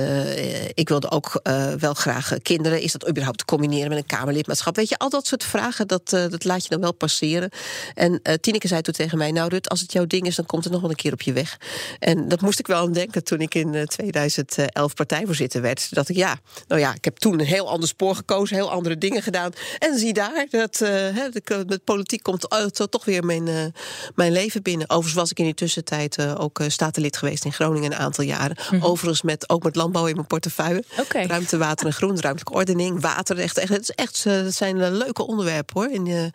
ik 0.75 0.89
wilde 0.89 1.11
ook 1.11 1.42
uh, 1.43 1.73
wel 1.73 1.95
graag 1.95 2.33
kinderen. 2.43 2.81
Is 2.81 2.93
dat 2.93 3.09
überhaupt 3.09 3.39
te 3.39 3.45
combineren 3.45 3.89
met 3.89 3.99
een 3.99 4.07
Kamerlidmaatschap? 4.07 4.77
Weet 4.77 4.89
je, 4.89 4.99
al 4.99 5.11
dat 5.11 5.27
soort 5.27 5.45
vragen, 5.45 5.89
dat, 5.89 6.13
uh, 6.13 6.29
dat 6.29 6.45
laat 6.45 6.63
je 6.63 6.69
dan 6.69 6.81
wel 6.81 6.95
passeren. 6.95 7.51
En 7.95 8.21
uh, 8.23 8.35
Tineke 8.35 8.69
zei 8.69 8.81
toen 8.81 8.95
tegen 8.95 9.19
mij: 9.19 9.31
Nou, 9.31 9.49
Rut, 9.49 9.69
als 9.69 9.81
het 9.81 9.93
jouw 9.93 10.07
ding 10.07 10.27
is, 10.27 10.37
dan 10.37 10.47
komt 10.47 10.65
het 10.65 10.73
nog 10.73 10.83
wel 10.83 10.91
een 10.91 10.97
keer 10.97 11.13
op 11.13 11.23
je 11.23 11.33
weg. 11.33 11.59
En 11.99 12.29
dat 12.29 12.41
moest 12.41 12.59
ik 12.59 12.67
wel 12.67 12.81
aan 12.81 12.93
denken 12.93 13.25
toen 13.25 13.41
ik 13.41 13.55
in 13.55 13.87
2011 13.87 14.95
partijvoorzitter 14.95 15.61
werd. 15.61 15.95
Dat 15.95 16.09
ik, 16.09 16.17
ja, 16.17 16.39
nou 16.67 16.81
ja, 16.81 16.95
ik 16.95 17.05
heb 17.05 17.17
toen 17.17 17.41
een 17.41 17.47
heel 17.47 17.71
ander 17.71 17.89
spoor 17.89 18.15
gekozen, 18.15 18.57
heel 18.57 18.71
andere 18.71 18.99
dingen 18.99 19.23
gedaan. 19.23 19.53
En 19.79 19.99
zie 19.99 20.13
daar, 20.13 20.47
dat 20.51 20.79
he, 20.79 21.29
met 21.67 21.85
politiek 21.85 22.23
komt 22.23 22.47
toch 22.91 23.05
weer 23.05 23.25
mijn, 23.25 23.75
mijn 24.15 24.33
leven 24.33 24.63
binnen. 24.63 24.91
Overigens 24.91 25.15
was 25.15 25.31
ik 25.31 25.39
in 25.39 25.45
die 25.45 25.55
tussentijd 25.55 26.37
ook 26.37 26.61
statenlid 26.67 27.17
geweest 27.17 27.45
in 27.45 27.53
Groningen 27.53 27.93
een 27.93 27.99
aantal 27.99 28.25
jaren. 28.25 28.57
Mm 28.59 28.79
-hmm. 28.79 28.89
Overigens 28.89 29.23
met, 29.23 29.49
ook 29.49 29.63
met 29.63 29.77
landbouw 29.77 30.07
in 30.07 30.15
mijn 30.15 30.27
portefeuille. 30.27 30.85
Okay 31.01 31.27
ruimte, 31.33 31.59
water 31.59 31.87
en 31.87 31.93
groen, 31.93 32.21
ruimtelijke 32.21 32.53
ordening, 32.53 33.01
water. 33.01 33.39
Echt, 33.39 33.59
echt, 33.59 33.69
het, 33.69 33.83
is 33.83 33.91
echt, 33.91 34.25
het 34.25 34.47
eh, 34.47 34.53
zijn 34.53 34.81
eh, 34.81 34.91
leuke 34.91 35.27
onderwerpen 35.27 35.81
hoor. 35.81 35.91
In 35.91 36.05
de, 36.05 36.31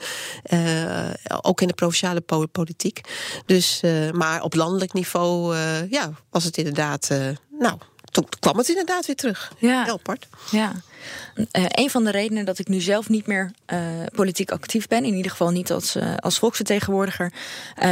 uh, 0.54 1.40
ook 1.42 1.62
in 1.62 1.68
de 1.68 1.74
provinciale 1.74 2.22
politiek. 2.52 3.02
Dus, 3.46 3.82
uh, 3.86 4.12
maar 4.12 4.42
op 4.42 4.54
landelijk 4.54 4.94
niveau 4.94 5.56
uh, 5.56 5.90
ja, 5.90 6.12
was 6.30 6.44
het 6.44 6.58
inderdaad. 6.58 7.10
nou, 7.60 7.78
toen 8.12 8.26
kwam 8.40 8.58
het 8.58 8.70
inderdaad 8.70 9.06
weer 9.06 9.16
terug. 9.16 9.52
Ja. 9.58 9.84
Heel 9.84 9.94
apart. 9.94 10.28
Ja. 10.52 10.72
Uh, 11.36 11.44
een 11.52 11.90
van 11.90 12.04
de 12.04 12.12
redenen 12.12 12.46
dat 12.46 12.60
ik 12.60 12.68
nu 12.68 12.80
zelf 12.80 13.10
niet 13.10 13.28
meer 13.28 13.52
uh, 13.74 13.80
politiek 14.16 14.52
actief 14.52 14.88
ben, 14.88 15.06
in 15.06 15.16
ieder 15.16 15.32
geval 15.32 15.50
niet 15.50 15.72
als, 15.72 15.96
uh, 15.96 16.16
als 16.16 16.40
volksvertegenwoordiger, 16.40 17.34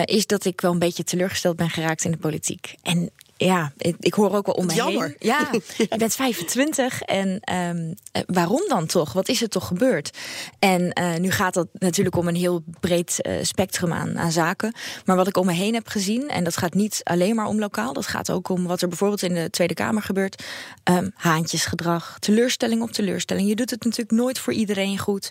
is 0.05 0.25
dat 0.25 0.45
ik 0.45 0.61
wel 0.61 0.71
een 0.71 0.79
beetje 0.79 1.03
teleurgesteld 1.03 1.55
ben 1.55 1.69
geraakt 1.69 2.03
in 2.03 2.11
de 2.11 2.17
politiek. 2.17 2.75
En 2.83 3.11
ja, 3.37 3.71
ik, 3.77 3.95
ik, 3.99 4.13
hoor 4.13 4.31
ook 4.31 4.45
wel 4.45 4.55
om 4.55 4.65
me 4.65 4.73
Jammer. 4.73 5.07
heen. 5.07 5.15
Ja, 5.19 5.49
je 5.77 5.97
bent 5.97 6.15
25 6.15 7.01
en 7.01 7.41
um, 7.53 7.95
waarom 8.27 8.63
dan 8.67 8.85
toch? 8.85 9.13
Wat 9.13 9.27
is 9.27 9.41
er 9.41 9.49
toch 9.49 9.67
gebeurd? 9.67 10.17
En 10.59 10.99
uh, 10.99 11.15
nu 11.15 11.31
gaat 11.31 11.55
het 11.55 11.67
natuurlijk 11.73 12.15
om 12.15 12.27
een 12.27 12.35
heel 12.35 12.63
breed 12.79 13.19
uh, 13.21 13.33
spectrum 13.41 13.93
aan, 13.93 14.19
aan, 14.19 14.31
zaken. 14.31 14.73
Maar 15.05 15.15
wat 15.15 15.27
ik 15.27 15.37
om 15.37 15.45
me 15.45 15.53
heen 15.53 15.73
heb 15.73 15.87
gezien, 15.87 16.29
en 16.29 16.43
dat 16.43 16.57
gaat 16.57 16.73
niet 16.73 17.01
alleen 17.03 17.35
maar 17.35 17.45
om 17.45 17.59
lokaal, 17.59 17.93
dat 17.93 18.07
gaat 18.07 18.31
ook 18.31 18.49
om 18.49 18.67
wat 18.67 18.81
er 18.81 18.87
bijvoorbeeld 18.87 19.21
in 19.21 19.33
de 19.33 19.49
Tweede 19.49 19.73
Kamer 19.73 20.01
gebeurt. 20.01 20.43
Um, 20.83 21.11
haantjesgedrag, 21.15 22.17
teleurstelling 22.19 22.81
op 22.81 22.91
teleurstelling. 22.91 23.47
Je 23.47 23.55
doet 23.55 23.69
het 23.69 23.83
natuurlijk 23.83 24.11
nooit 24.11 24.39
voor 24.39 24.53
iedereen 24.53 24.97
goed. 24.97 25.29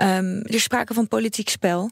Um, 0.00 0.40
er 0.42 0.54
is 0.54 0.62
sprake 0.62 0.94
van 0.94 1.08
politiek 1.08 1.48
spel. 1.48 1.90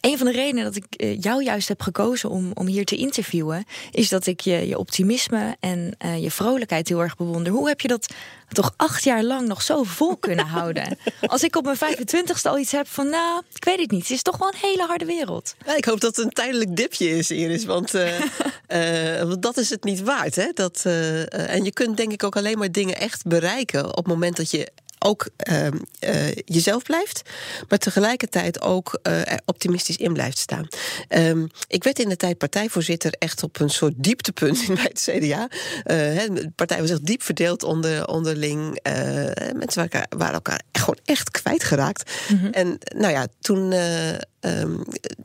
Een 0.00 0.18
van 0.18 0.26
de 0.26 0.32
redenen 0.32 0.64
dat 0.64 0.76
ik 0.76 1.16
jou 1.22 1.42
juist 1.42 1.68
heb 1.68 1.82
gekozen 1.82 2.30
om, 2.30 2.50
om 2.54 2.66
hier 2.66 2.84
te 2.84 2.96
interviewen, 2.96 3.64
is 3.90 4.08
dat 4.08 4.26
ik 4.26 4.40
je 4.40 4.63
je 4.66 4.78
optimisme 4.78 5.56
en 5.60 5.96
uh, 6.04 6.22
je 6.22 6.30
vrolijkheid 6.30 6.88
heel 6.88 7.00
erg 7.00 7.16
bewonder. 7.16 7.52
Hoe 7.52 7.68
heb 7.68 7.80
je 7.80 7.88
dat 7.88 8.14
toch 8.48 8.74
acht 8.76 9.04
jaar 9.04 9.22
lang 9.22 9.48
nog 9.48 9.62
zo 9.62 9.82
vol 9.82 10.16
kunnen 10.16 10.46
houden? 10.46 10.98
Als 11.26 11.42
ik 11.42 11.56
op 11.56 11.64
mijn 11.64 11.76
25ste 11.76 12.42
al 12.42 12.58
iets 12.58 12.72
heb 12.72 12.88
van, 12.88 13.08
nou, 13.08 13.42
ik 13.54 13.64
weet 13.64 13.80
het 13.80 13.90
niet. 13.90 14.02
Het 14.02 14.10
is 14.10 14.22
toch 14.22 14.36
wel 14.36 14.48
een 14.48 14.70
hele 14.70 14.82
harde 14.86 15.04
wereld. 15.04 15.54
Ja, 15.66 15.76
ik 15.76 15.84
hoop 15.84 16.00
dat 16.00 16.16
het 16.16 16.24
een 16.24 16.32
tijdelijk 16.32 16.76
dipje 16.76 17.16
is, 17.16 17.30
Iris. 17.30 17.64
Want, 17.64 17.94
uh, 17.94 18.20
uh, 18.68 19.22
want 19.28 19.42
dat 19.42 19.56
is 19.56 19.70
het 19.70 19.84
niet 19.84 20.02
waard. 20.02 20.36
Hè? 20.36 20.50
Dat, 20.54 20.82
en 21.30 21.64
je 21.64 21.72
kunt 21.72 21.96
denk 21.96 22.12
ik 22.12 22.24
ook 22.24 22.36
alleen 22.36 22.58
maar 22.58 22.72
dingen 22.72 22.98
echt 22.98 23.26
bereiken 23.26 23.86
op 23.88 23.96
het 23.96 24.06
moment 24.06 24.36
dat 24.36 24.50
je 24.50 24.70
ook 25.04 25.28
uh, 25.50 25.66
uh, 25.66 26.32
jezelf 26.44 26.82
blijft, 26.82 27.22
maar 27.68 27.78
tegelijkertijd 27.78 28.60
ook 28.60 28.98
uh, 29.02 29.20
optimistisch 29.44 29.96
in 29.96 30.12
blijft 30.12 30.38
staan. 30.38 30.68
Um, 31.08 31.48
ik 31.68 31.84
werd 31.84 31.98
in 31.98 32.08
de 32.08 32.16
tijd 32.16 32.38
partijvoorzitter 32.38 33.12
echt 33.18 33.42
op 33.42 33.60
een 33.60 33.70
soort 33.70 33.94
dieptepunt 33.96 34.66
bij 34.74 34.90
het 34.92 35.08
CDA. 35.10 35.48
de 35.84 36.50
partij 36.54 36.80
was 36.80 36.90
echt 36.90 37.06
diep 37.06 37.22
verdeeld 37.22 37.62
onder, 37.62 38.06
onderling. 38.06 38.78
mensen 38.82 39.74
waren 39.74 39.90
elkaar, 39.90 40.06
waren 40.08 40.34
elkaar 40.34 40.62
gewoon 40.72 40.98
echt 41.04 41.30
kwijtgeraakt. 41.30 42.10
Mm 42.28 42.38
-hmm. 42.38 42.52
En 42.52 42.78
nou 42.96 43.12
ja, 43.12 43.26
toen 43.40 43.72
ehm, 44.44 44.76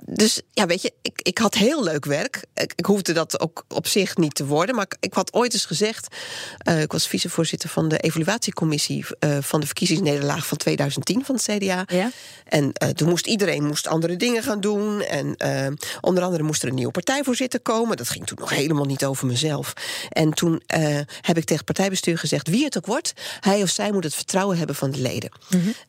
dus 0.06 0.42
ja, 0.54 0.66
weet 0.66 0.82
je, 0.82 0.94
ik, 1.02 1.20
ik 1.22 1.38
had 1.38 1.54
heel 1.54 1.84
leuk 1.84 2.06
werk. 2.06 2.44
Ik, 2.54 2.74
ik 2.76 2.86
hoefde 2.86 3.14
dat 3.14 3.40
ook 3.40 3.64
op 3.68 3.88
zich 3.88 4.18
niet 4.18 4.36
te 4.36 4.46
worden. 4.46 4.76
Maar 4.76 4.86
ik, 4.86 4.98
ik 5.00 5.14
had 5.14 5.34
ooit 5.34 5.54
eens 5.54 5.66
gezegd. 5.66 6.16
eh, 6.58 6.82
ik 6.82 6.92
was 6.92 7.08
vicevoorzitter 7.08 7.70
van 7.70 7.88
de 7.88 7.98
evaluatiecommissie 7.98 9.06
eh, 9.20 9.38
van 9.42 9.60
de 9.60 9.66
verkiezingsnederlaag 9.66 10.48
van 10.48 10.58
2010 10.58 11.26
van 11.26 11.36
het 11.36 11.44
CDA. 11.44 11.84
Ja. 11.88 12.12
En 12.46 12.74
eh, 12.74 12.90
toen 12.90 13.10
moest 13.10 13.28
iedereen 13.28 13.66
moest 13.66 13.88
andere 13.88 14.16
dingen 14.16 14.44
gaan 14.44 14.60
doen. 14.60 15.02
En 15.02 15.36
onder 16.02 16.24
andere 16.24 16.44
moest 16.44 16.62
er 16.64 16.70
een 16.70 16.76
nieuwe 16.76 16.92
partijvoorzitter 16.92 17.60
komen. 17.60 17.98
Dat 17.98 18.10
ging 18.10 18.26
toen 18.26 18.38
nog 18.40 18.50
helemaal 18.50 18.86
niet 18.86 19.06
over 19.06 19.28
mezelf. 19.28 19.74
En 20.10 20.32
toen 20.34 20.62
heb 21.22 21.38
ik 21.38 21.44
tegen 21.44 21.56
het 21.56 21.66
partijbestuur 21.66 22.18
gezegd: 22.18 22.48
wie 22.48 22.64
het 22.64 22.78
ook 22.78 22.86
wordt, 22.86 23.14
hij 23.40 23.62
of 23.62 23.70
zij 23.70 23.92
moet 23.92 24.04
het 24.04 24.16
vertrouwen 24.16 24.58
hebben 24.58 24.76
van 24.76 24.92
de 24.92 25.00
leden. 25.02 25.32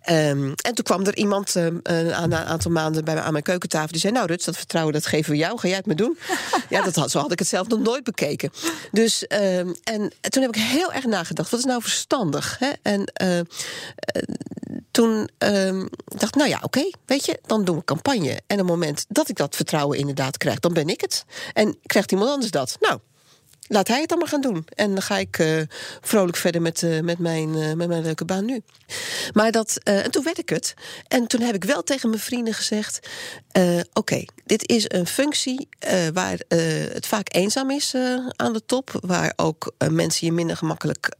Ehm, 0.02 0.52
en 0.62 0.74
toen 0.74 0.84
kwam 0.84 1.04
er 1.04 1.16
iemand 1.16 1.54
een, 1.54 1.80
aan- 2.14 2.32
een 2.32 2.34
aantal 2.34 2.70
maanden 2.70 3.04
bij 3.04 3.14
me 3.14 3.19
aan 3.22 3.32
mijn 3.32 3.44
keukentafel. 3.44 3.88
Die 3.90 4.00
zei: 4.00 4.12
Nou, 4.12 4.26
Ruts, 4.26 4.44
dat 4.44 4.56
vertrouwen 4.56 4.94
dat 4.94 5.06
geven 5.06 5.30
we 5.30 5.36
jou. 5.36 5.58
Ga 5.58 5.68
jij 5.68 5.76
het 5.76 5.86
me 5.86 5.94
doen? 5.94 6.18
ja, 6.68 6.82
dat 6.82 6.94
had, 6.94 7.10
zo 7.10 7.18
had 7.18 7.32
ik 7.32 7.38
het 7.38 7.48
zelf 7.48 7.68
nog 7.68 7.78
nooit 7.78 8.04
bekeken. 8.04 8.50
Dus 8.92 9.26
ehm, 9.26 9.72
en 9.84 10.12
toen 10.20 10.42
heb 10.42 10.54
ik 10.54 10.62
heel 10.62 10.92
erg 10.92 11.04
nagedacht: 11.04 11.50
wat 11.50 11.60
is 11.60 11.66
nou 11.66 11.82
verstandig? 11.82 12.58
Hè? 12.58 12.70
En 12.82 13.04
eh, 13.04 13.38
eh, 13.38 13.44
toen 14.90 15.28
ehm, 15.38 15.86
dacht 16.04 16.34
ik, 16.34 16.34
nou 16.34 16.48
ja, 16.48 16.58
oké, 16.62 16.90
weet 17.06 17.24
je, 17.26 17.40
dan 17.46 17.64
doen 17.64 17.76
we 17.76 17.84
campagne. 17.84 18.30
En 18.46 18.60
op 18.60 18.66
het 18.66 18.66
moment 18.66 19.04
dat 19.08 19.28
ik 19.28 19.36
dat 19.36 19.56
vertrouwen 19.56 19.98
inderdaad 19.98 20.36
krijg, 20.36 20.58
dan 20.60 20.72
ben 20.72 20.88
ik 20.88 21.00
het. 21.00 21.24
En 21.52 21.76
krijgt 21.86 22.12
iemand 22.12 22.30
anders 22.30 22.50
dat? 22.50 22.76
Nou, 22.80 22.98
laat 23.70 23.88
hij 23.88 24.00
het 24.00 24.08
dan 24.08 24.18
maar 24.18 24.28
gaan 24.28 24.40
doen. 24.40 24.64
En 24.74 24.90
dan 24.90 25.02
ga 25.02 25.18
ik 25.18 25.38
eh, 25.38 25.60
vrolijk 26.00 26.36
verder 26.36 26.62
met, 26.62 26.82
eh, 26.82 27.00
met, 27.00 27.18
mijn, 27.18 27.54
eh, 27.54 27.72
met 27.72 27.88
mijn 27.88 28.02
leuke 28.02 28.24
baan 28.24 28.44
nu. 28.44 28.62
Maar 29.32 29.52
dat, 29.52 29.78
en 29.82 30.10
toen 30.10 30.24
werd 30.24 30.38
ik 30.38 30.48
het. 30.48 30.74
En 31.08 31.26
toen 31.26 31.40
heb 31.40 31.54
ik 31.54 31.64
wel 31.64 31.82
tegen 31.82 32.08
mijn 32.08 32.22
vrienden 32.22 32.54
gezegd: 32.54 33.08
Oké, 33.92 34.24
dit 34.44 34.68
is 34.68 34.84
een 34.88 35.06
functie 35.06 35.68
waar 36.12 36.38
het 36.94 37.06
vaak 37.06 37.34
eenzaam 37.34 37.70
is 37.70 37.94
aan 38.36 38.52
de 38.52 38.62
top. 38.66 38.98
Waar 39.00 39.32
ook 39.36 39.72
mensen 39.90 40.26
je 40.26 40.32
minder 40.32 40.56
gemakkelijk 40.56 41.16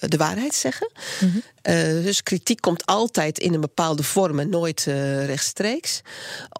de 0.00 0.16
waarheid 0.16 0.54
zeggen. 0.54 0.90
Eh, 1.20 1.53
dus 2.02 2.22
kritiek 2.22 2.60
komt 2.60 2.86
altijd 2.86 3.38
in 3.38 3.54
een 3.54 3.60
bepaalde 3.60 4.02
vorm 4.02 4.38
en 4.38 4.48
nooit 4.48 4.86
eh, 4.86 5.26
rechtstreeks. 5.26 6.00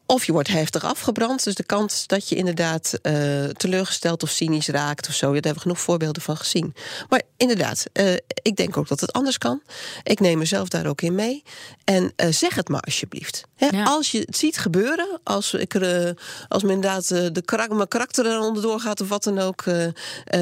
Of 0.06 0.24
je 0.24 0.32
wordt 0.32 0.48
heftig 0.48 0.84
afgebrand. 0.84 1.44
Dus 1.44 1.54
de 1.54 1.62
kans 1.64 2.06
dat 2.06 2.28
je 2.28 2.34
inderdaad 2.34 2.98
eh, 3.02 3.44
teleurgesteld 3.44 4.22
of 4.22 4.30
cynisch 4.30 4.68
raakt 4.68 5.08
of 5.08 5.14
zo. 5.14 5.26
Ja, 5.26 5.32
daar 5.32 5.42
hebben 5.42 5.54
we 5.54 5.60
genoeg 5.60 5.80
voorbeelden 5.80 6.22
van 6.22 6.36
gezien. 6.36 6.74
Maar 7.08 7.22
inderdaad, 7.36 7.84
eh, 7.92 8.12
ik 8.42 8.56
denk 8.56 8.76
ook 8.76 8.88
dat 8.88 9.00
het 9.00 9.12
anders 9.12 9.38
kan. 9.38 9.62
Ik 10.02 10.20
neem 10.20 10.38
mezelf 10.38 10.68
daar 10.68 10.86
ook 10.86 11.00
in 11.02 11.14
mee. 11.14 11.42
En 11.84 12.12
eh, 12.16 12.32
zeg 12.32 12.54
het 12.54 12.68
maar 12.68 12.80
alsjeblieft. 12.80 13.44
Ja. 13.56 13.84
Als 13.84 14.10
je 14.10 14.18
het 14.18 14.36
ziet 14.36 14.58
gebeuren, 14.58 15.20
als, 15.22 15.54
ik 15.54 15.74
er, 15.74 16.06
eh, 16.06 16.12
als 16.48 16.62
me 16.62 16.72
inderdaad 16.72 17.10
eh, 17.10 17.26
de 17.32 17.42
karak- 17.42 17.72
mijn 17.72 17.88
karakter 17.88 18.26
er 18.26 18.40
onderdoor 18.40 18.80
gaat 18.80 19.00
of 19.00 19.08
wat 19.08 19.24
dan 19.24 19.38
ook, 19.38 19.62
eh, 19.62 19.84
eh, 19.84 19.92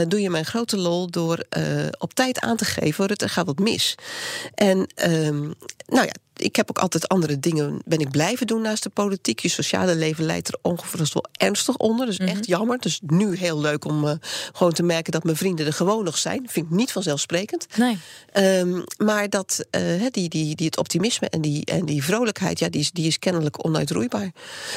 doe 0.09 0.21
je 0.21 0.31
mijn 0.31 0.45
grote 0.45 0.77
lol 0.77 1.11
door 1.11 1.45
eh, 1.49 1.63
op 1.99 2.15
tijd 2.15 2.41
aan 2.41 2.57
te 2.57 2.65
geven: 2.65 3.09
er 3.09 3.29
gaat 3.31 3.47
wat 3.47 3.59
mis. 3.59 3.95
En 4.55 4.87
ehm, 4.95 5.51
nou 5.87 6.07
ja, 6.07 6.15
ik 6.37 6.57
heb 6.57 6.71
ook 6.71 6.79
altijd 6.79 7.09
andere 7.09 7.41
dingen 7.41 7.83
ben 7.85 7.99
ik 7.99 8.11
blijven 8.11 8.47
doen 8.47 8.63
naast 8.63 8.83
de 8.83 8.89
politiek. 8.89 9.41
Je 9.41 9.49
sociale 9.49 9.95
leven 9.95 10.25
leidt 10.25 10.49
er 10.49 10.59
ongeveer 10.63 11.11
wel 11.13 11.25
ernstig 11.33 11.77
onder. 11.77 12.07
Dus 12.07 12.17
echt 12.17 12.47
jammer. 12.47 12.79
Dus 12.79 13.01
nu 13.07 13.37
heel 13.37 13.61
leuk 13.61 13.85
om 13.85 14.09
eh, 14.09 14.15
gewoon 14.53 14.73
te 14.73 14.83
merken 14.83 15.13
dat 15.13 15.25
mijn 15.25 15.37
vrienden 15.37 15.67
er 15.67 15.73
gewoon 15.73 16.05
nog 16.05 16.19
zijn. 16.19 16.49
Vind 16.49 16.67
ik 16.67 16.73
niet 16.73 16.93
vanzelfsprekend. 16.93 17.67
Nee. 17.77 17.99
Ehm, 18.33 18.83
maar 18.97 19.29
dat, 19.29 19.65
eh, 19.71 19.83
die, 20.11 20.29
die, 20.29 20.55
die, 20.55 20.67
het 20.67 20.79
optimisme 20.79 21.29
en 21.29 21.41
die, 21.41 21.65
en 21.65 21.85
die 21.85 22.05
vrolijkheid, 22.05 22.59
ja, 22.59 22.69
die, 22.69 22.81
is, 22.81 22.91
die 22.91 23.07
is 23.07 23.19
kennelijk 23.19 23.67
onuitroeibaar. 23.67 24.31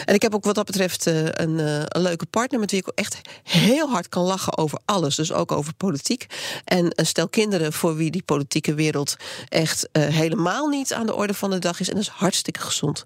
En 0.06 0.14
ik 0.14 0.22
heb 0.22 0.36
ook 0.36 0.44
wat 0.44 0.56
dat 0.56 0.66
betreft 0.66 1.08
eh, 1.08 1.24
een, 1.24 1.58
een 1.88 2.02
leuke 2.02 2.26
partner 2.26 2.60
met 2.60 2.72
wie 2.72 2.80
ik 2.80 2.92
echt 2.96 3.22
heel 3.44 3.90
hard 3.90 4.10
kan 4.10 4.24
lachen 4.24 4.58
over 4.58 4.80
alles. 4.86 5.16
Dus 5.16 5.32
ook 5.32 5.52
over 5.52 5.74
politiek. 5.74 6.26
En 6.66 6.92
een 6.96 7.06
stel 7.06 7.28
kinderen 7.28 7.74
voor 7.74 7.96
wie 7.96 8.12
die 8.12 8.24
politieke 8.24 8.74
wereld 8.74 9.16
echt 9.50 9.90
helemaal 9.92 10.68
niet 10.68 10.94
aan 10.94 11.06
de 11.06 11.16
orde 11.16 11.34
van 11.34 11.45
de 11.50 11.60
dag 11.60 11.80
is. 11.80 11.90
En 11.90 11.96
dat 11.96 12.04
is 12.04 12.10
hartstikke 12.10 12.60
gezond. 12.60 13.06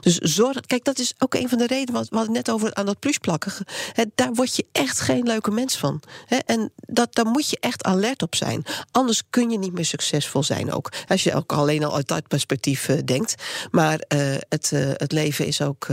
Dus 0.00 0.16
zorg, 0.16 0.60
kijk, 0.60 0.84
dat 0.84 0.98
is 0.98 1.14
ook 1.18 1.34
een 1.34 1.48
van 1.48 1.58
de 1.58 1.66
redenen 1.66 2.06
wat 2.10 2.26
we 2.26 2.32
net 2.32 2.50
over 2.50 2.74
aan 2.74 2.86
dat 2.86 2.98
plusplakken. 2.98 3.52
Hè, 3.92 4.04
daar 4.14 4.32
word 4.32 4.56
je 4.56 4.66
echt 4.72 5.00
geen 5.00 5.22
leuke 5.22 5.50
mens 5.50 5.76
van. 5.76 6.02
En 6.46 6.72
dat, 6.76 7.14
daar 7.14 7.26
moet 7.26 7.50
je 7.50 7.56
echt 7.60 7.84
alert 7.84 8.22
op 8.22 8.34
zijn. 8.34 8.64
Anders 8.90 9.22
kun 9.30 9.50
je 9.50 9.58
niet 9.58 9.72
meer 9.72 9.84
succesvol 9.84 10.42
zijn 10.42 10.72
ook. 10.72 10.92
Als 11.08 11.24
je 11.24 11.34
ook 11.34 11.52
alleen 11.52 11.84
al 11.84 11.94
uit 11.94 12.08
dat 12.08 12.28
perspectief 12.28 12.88
eh, 12.88 12.98
denkt. 13.04 13.34
Maar 13.70 13.98
eh, 13.98 14.34
het, 14.48 14.72
eh, 14.72 14.90
het 14.92 15.12
leven 15.12 15.46
is 15.46 15.60
ook, 15.60 15.86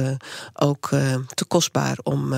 ook 0.54 0.90
te 1.34 1.46
kostbaar 1.48 1.98
om, 2.04 2.34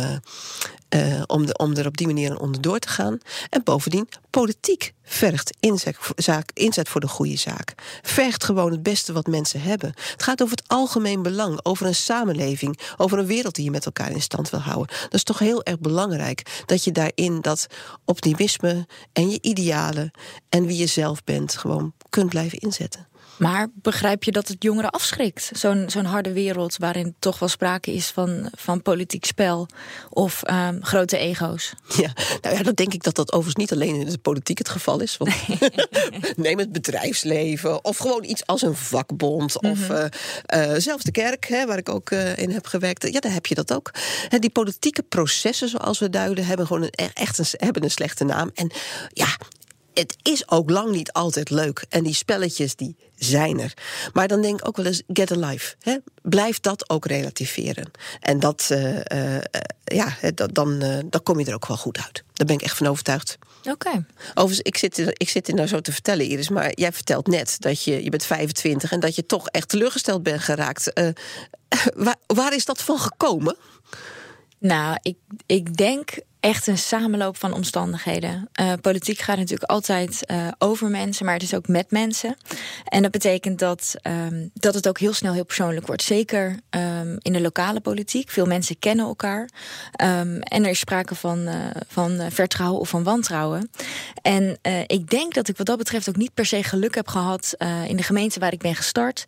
eh, 0.89 1.21
om, 1.55 1.75
er 1.75 1.85
op 1.85 1.97
die 1.97 2.07
manier 2.07 2.39
onderdoor 2.39 2.79
te 2.79 2.87
gaan. 2.87 3.17
En 3.49 3.63
bovendien, 3.63 4.09
politiek 4.29 4.93
vergt 5.03 5.57
inzet, 5.59 5.97
zaak, 6.15 6.49
inzet 6.53 6.89
voor 6.89 7.01
de 7.01 7.07
goede 7.07 7.37
zaak. 7.37 7.73
Vergt 8.01 8.43
gewoon 8.43 8.71
het 8.71 8.83
beste 8.83 9.13
wat 9.13 9.27
mensen 9.27 9.61
hebben. 9.61 9.93
Het 10.11 10.23
gaat 10.23 10.41
over 10.41 10.55
het 10.55 10.67
algemeen 10.67 11.21
belang, 11.21 11.59
over 11.63 11.85
een 11.85 11.95
samenleving, 11.95 12.79
over 12.97 13.19
een 13.19 13.25
wereld 13.25 13.55
die 13.55 13.63
je 13.63 13.71
met 13.71 13.85
elkaar 13.85 14.11
in 14.11 14.21
stand 14.21 14.49
wil 14.49 14.59
houden. 14.59 14.95
Dat 15.03 15.13
is 15.13 15.23
toch 15.23 15.39
heel 15.39 15.63
erg 15.63 15.79
belangrijk 15.79 16.63
dat 16.65 16.83
je 16.83 16.91
daarin 16.91 17.41
dat 17.41 17.67
optimisme 18.05 18.87
en 19.13 19.29
je 19.29 19.37
idealen 19.41 20.11
en 20.49 20.65
wie 20.65 20.77
je 20.77 20.87
zelf 20.87 21.23
bent 21.23 21.57
gewoon 21.57 21.93
kunt 22.09 22.29
blijven 22.29 22.59
inzetten. 22.59 23.07
Maar 23.37 23.67
begrijp 23.73 24.23
je 24.23 24.31
dat 24.31 24.47
het 24.47 24.63
jongeren 24.63 24.89
afschrikt? 24.89 25.49
Zo'n 25.53 25.83
zo'n 25.87 26.05
harde 26.05 26.33
wereld 26.33 26.77
waarin 26.77 27.15
toch 27.19 27.39
wel 27.39 27.49
sprake 27.49 27.93
is 27.93 28.07
van, 28.07 28.49
van 28.57 28.81
politiek 28.81 29.25
spel 29.25 29.67
of 30.09 30.43
ehm, 30.43 30.81
grote 30.81 31.17
ego's. 31.17 31.73
Ja, 31.95 32.13
nou 32.41 32.55
ja, 32.55 32.63
dan 32.63 32.73
denk 32.73 32.93
ik 32.93 33.03
dat 33.03 33.15
dat 33.15 33.31
overigens 33.31 33.55
niet 33.55 33.71
alleen 33.71 33.95
in 33.95 34.09
de 34.09 34.17
politiek 34.17 34.57
het 34.57 34.69
geval 34.69 34.99
is. 34.99 35.17
Want 35.17 35.33
neem 36.35 36.59
het 36.59 36.71
bedrijfsleven 36.71 37.85
of 37.85 37.97
gewoon 37.97 38.23
iets 38.23 38.45
als 38.45 38.61
een 38.61 38.75
vakbond 38.75 39.61
of 39.61 39.89
eh, 39.89 40.05
eh, 40.45 40.79
zelfs 40.81 41.03
de 41.03 41.11
kerk, 41.11 41.47
hè, 41.47 41.65
waar 41.65 41.77
ik 41.77 41.89
ook 41.89 42.09
eh, 42.09 42.37
in 42.37 42.51
heb 42.51 42.67
gewerkt. 42.67 43.13
Ja, 43.13 43.19
daar 43.19 43.33
heb 43.33 43.45
je 43.45 43.55
dat 43.55 43.73
ook. 43.73 43.91
Hè, 44.27 44.39
die 44.39 44.49
politieke 44.49 45.03
processen, 45.03 45.69
zoals 45.69 45.99
we 45.99 46.09
duiden, 46.09 46.45
hebben 46.45 46.67
gewoon 46.67 46.83
een, 46.83 47.09
echt 47.13 47.37
een, 47.37 47.45
hebben 47.51 47.83
een 47.83 47.91
slechte 47.91 48.23
naam. 48.23 48.51
En 48.53 48.71
ja. 49.13 49.27
Het 49.99 50.15
is 50.21 50.49
ook 50.49 50.69
lang 50.69 50.91
niet 50.91 51.11
altijd 51.11 51.49
leuk. 51.49 51.85
En 51.89 52.03
die 52.03 52.13
spelletjes, 52.15 52.75
die 52.75 52.95
zijn 53.15 53.59
er. 53.59 53.73
Maar 54.13 54.27
dan 54.27 54.41
denk 54.41 54.59
ik 54.59 54.67
ook 54.67 54.77
wel 54.77 54.85
eens, 54.85 55.01
get 55.07 55.31
a 55.31 55.35
life. 55.47 55.75
Hè? 55.79 55.97
Blijf 56.21 56.59
dat 56.59 56.89
ook 56.89 57.05
relativeren. 57.05 57.91
En 58.19 58.39
dat, 58.39 58.65
eh, 58.69 59.35
eh, 59.37 59.43
ja, 59.83 60.17
dat- 60.33 60.53
dan, 60.55 60.81
eh, 60.81 60.97
dan 61.05 61.23
kom 61.23 61.39
je 61.39 61.45
er 61.45 61.53
ook 61.53 61.67
wel 61.67 61.77
goed 61.77 61.97
uit. 61.97 62.23
Daar 62.33 62.47
ben 62.47 62.55
ik 62.55 62.61
echt 62.61 62.77
van 62.77 62.87
overtuigd. 62.87 63.37
Oké. 63.63 64.05
Overigens, 64.33 64.59
ik 64.61 64.77
zit, 64.77 64.97
ik 65.13 65.29
zit 65.29 65.47
er 65.47 65.53
nou 65.53 65.67
zo 65.67 65.81
te 65.81 65.91
vertellen, 65.91 66.25
Iris, 66.25 66.49
maar 66.49 66.71
jij 66.79 66.91
vertelt 66.91 67.27
net 67.27 67.55
dat 67.59 67.83
je, 67.83 68.03
je 68.03 68.09
bent 68.09 68.25
25 68.25 68.91
en 68.91 68.99
dat 68.99 69.15
je 69.15 69.25
toch 69.25 69.47
echt 69.47 69.69
teleurgesteld 69.69 70.23
bent 70.23 70.41
geraakt. 70.41 70.91
Waar, 71.95 72.15
waar 72.27 72.53
is 72.55 72.65
dat 72.65 72.81
van 72.81 72.99
gekomen? 72.99 73.57
Nou, 74.59 74.97
ik, 75.01 75.17
ik 75.45 75.77
denk 75.77 76.09
echt 76.45 76.67
een 76.67 76.77
samenloop 76.77 77.37
van 77.37 77.53
omstandigheden. 77.53 78.49
Eh, 78.51 78.73
politiek 78.81 79.19
gaat 79.19 79.37
natuurlijk 79.37 79.71
altijd 79.71 80.25
eh, 80.25 80.47
over 80.57 80.89
mensen, 80.89 81.25
maar 81.25 81.33
het 81.33 81.43
is 81.43 81.53
ook 81.53 81.67
met 81.67 81.91
mensen. 81.91 82.35
En 82.85 83.01
dat 83.01 83.11
betekent 83.11 83.59
dat, 83.59 83.95
ehm, 84.01 84.47
dat 84.53 84.73
het 84.73 84.87
ook 84.87 84.99
heel 84.99 85.13
snel 85.13 85.33
heel 85.33 85.45
persoonlijk 85.45 85.87
wordt. 85.87 86.03
Zeker 86.03 86.59
ehm, 86.69 87.15
in 87.19 87.33
de 87.33 87.41
lokale 87.41 87.79
politiek. 87.79 88.29
Veel 88.29 88.45
mensen 88.45 88.79
kennen 88.79 89.05
elkaar. 89.05 89.49
Ehm, 89.91 90.39
en 90.39 90.63
er 90.63 90.69
is 90.69 90.79
sprake 90.79 91.15
van, 91.15 91.47
eh, 91.47 91.55
van 91.87 92.21
vertrouwen 92.31 92.79
of 92.79 92.89
van 92.89 93.03
wantrouwen. 93.03 93.69
En 94.21 94.59
ik 94.87 95.09
denk 95.09 95.33
dat 95.33 95.47
ik 95.47 95.57
wat 95.57 95.65
dat 95.65 95.77
betreft 95.77 96.09
ook 96.09 96.15
niet 96.15 96.33
per 96.33 96.45
se 96.45 96.63
geluk 96.63 96.95
heb 96.95 97.07
gehad 97.07 97.53
eh, 97.57 97.89
in 97.89 97.95
de 97.95 98.03
gemeente 98.03 98.39
waar 98.39 98.53
ik 98.53 98.61
ben 98.61 98.75
gestart. 98.75 99.25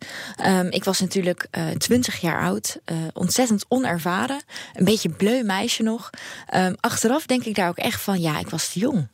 Ik 0.70 0.84
was 0.84 1.00
natuurlijk 1.00 1.46
twintig 1.78 2.20
jaar 2.20 2.40
oud, 2.40 2.78
ontzettend 3.12 3.64
onervaren, 3.68 4.42
een 4.74 4.84
beetje 4.84 5.08
bleu 5.08 5.42
meisje 5.42 5.82
nog. 5.82 6.10
Ehm, 6.46 6.74
achteraf 7.08 7.26
denk 7.26 7.44
ik 7.44 7.54
daar 7.54 7.68
ook 7.68 7.78
echt 7.78 8.00
van, 8.00 8.20
ja, 8.20 8.38
ik 8.38 8.48
was 8.48 8.72
te 8.72 8.78
jong. 8.78 9.08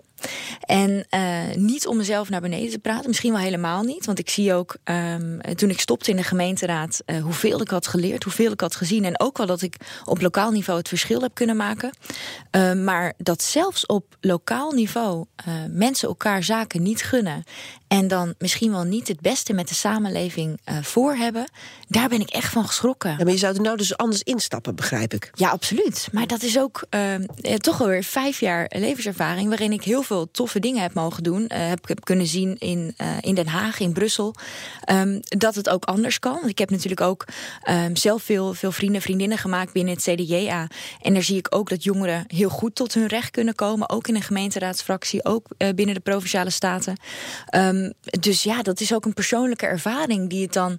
En 0.60 1.06
eh, 1.08 1.54
niet 1.54 1.86
om 1.86 1.96
mezelf 1.96 2.28
naar 2.28 2.40
beneden 2.40 2.70
te 2.70 2.78
praten, 2.78 3.08
misschien 3.08 3.32
wel 3.32 3.40
helemaal 3.40 3.82
niet. 3.82 4.06
Want 4.06 4.18
ik 4.18 4.30
zie 4.30 4.54
ook 4.54 4.76
ehm, 4.84 5.38
toen 5.54 5.70
ik 5.70 5.80
stopte 5.80 6.10
in 6.10 6.16
de 6.16 6.22
gemeenteraad 6.22 7.02
eh, 7.06 7.22
hoeveel 7.22 7.60
ik 7.60 7.68
had 7.68 7.86
geleerd, 7.86 8.22
hoeveel 8.22 8.52
ik 8.52 8.60
had 8.60 8.76
gezien. 8.76 9.04
En 9.04 9.20
ook 9.20 9.36
wel 9.36 9.46
dat 9.46 9.62
ik 9.62 9.76
op 10.04 10.20
lokaal 10.20 10.50
niveau 10.50 10.78
het 10.78 10.88
verschil 10.88 11.20
heb 11.20 11.34
kunnen 11.34 11.56
maken. 11.56 11.90
Ehm, 12.50 12.84
maar 12.84 13.14
dat 13.18 13.42
zelfs 13.42 13.86
op 13.86 14.16
lokaal 14.20 14.72
niveau 14.72 15.24
eh, 15.34 15.54
mensen 15.70 16.08
elkaar 16.08 16.42
zaken 16.42 16.82
niet 16.82 17.02
gunnen. 17.02 17.44
En 17.88 18.08
dan 18.08 18.34
misschien 18.38 18.70
wel 18.70 18.84
niet 18.84 19.08
het 19.08 19.20
beste 19.20 19.52
met 19.52 19.68
de 19.68 19.74
samenleving 19.74 20.60
eh, 20.64 20.76
voor 20.82 21.14
hebben. 21.14 21.50
Daar 21.88 22.08
ben 22.08 22.20
ik 22.20 22.30
echt 22.30 22.52
van 22.52 22.66
geschrokken. 22.66 23.10
Ja, 23.10 23.24
maar 23.24 23.32
je 23.32 23.38
zou 23.38 23.54
er 23.54 23.62
nou 23.62 23.76
dus 23.76 23.96
anders 23.96 24.22
instappen, 24.22 24.74
begrijp 24.74 25.14
ik. 25.14 25.30
Ja, 25.34 25.48
absoluut. 25.48 26.08
Maar 26.12 26.26
dat 26.26 26.42
is 26.42 26.58
ook 26.58 26.84
ehm, 26.90 27.26
eh, 27.40 27.54
toch 27.54 27.80
alweer 27.80 28.04
vijf 28.04 28.40
jaar 28.40 28.70
levenservaring... 28.76 29.48
waarin 29.48 29.72
ik 29.72 29.84
heel 29.84 30.02
veel 30.02 30.30
toffe 30.30 30.60
dingen 30.60 30.82
heb 30.82 30.94
mogen 30.94 31.22
doen. 31.22 31.44
heb, 31.48 31.88
heb 31.88 32.04
kunnen 32.04 32.26
zien 32.26 32.58
in, 32.58 32.94
in 33.20 33.34
Den 33.34 33.46
Haag, 33.46 33.80
in 33.80 33.92
Brussel. 33.92 34.34
Ehm, 34.84 35.20
dat 35.20 35.54
het 35.54 35.68
ook 35.68 35.84
anders 35.84 36.18
kan. 36.18 36.48
Ik 36.48 36.58
heb 36.58 36.70
natuurlijk 36.70 37.00
ook 37.00 37.24
ehm, 37.62 37.94
zelf 37.94 38.22
veel, 38.22 38.54
veel 38.54 38.72
vrienden 38.72 38.96
en 38.96 39.02
vriendinnen 39.02 39.38
gemaakt 39.38 39.72
binnen 39.72 39.94
het 39.94 40.02
CDJA. 40.02 40.68
En 41.00 41.14
daar 41.14 41.22
zie 41.22 41.38
ik 41.38 41.54
ook 41.54 41.68
dat 41.68 41.84
jongeren 41.84 42.24
heel 42.26 42.48
goed 42.48 42.74
tot 42.74 42.94
hun 42.94 43.06
recht 43.06 43.30
kunnen 43.30 43.54
komen. 43.54 43.90
Ook 43.90 44.08
in 44.08 44.14
een 44.14 44.22
gemeenteraadsfractie, 44.22 45.24
ook 45.24 45.46
binnen 45.74 45.94
de 45.94 46.00
provinciale 46.00 46.50
staten. 46.50 46.96
Um, 47.56 47.83
dus 48.20 48.42
ja, 48.42 48.62
dat 48.62 48.80
is 48.80 48.94
ook 48.94 49.04
een 49.04 49.14
persoonlijke 49.14 49.66
ervaring 49.66 50.30
die 50.30 50.42
het 50.42 50.52
dan 50.52 50.76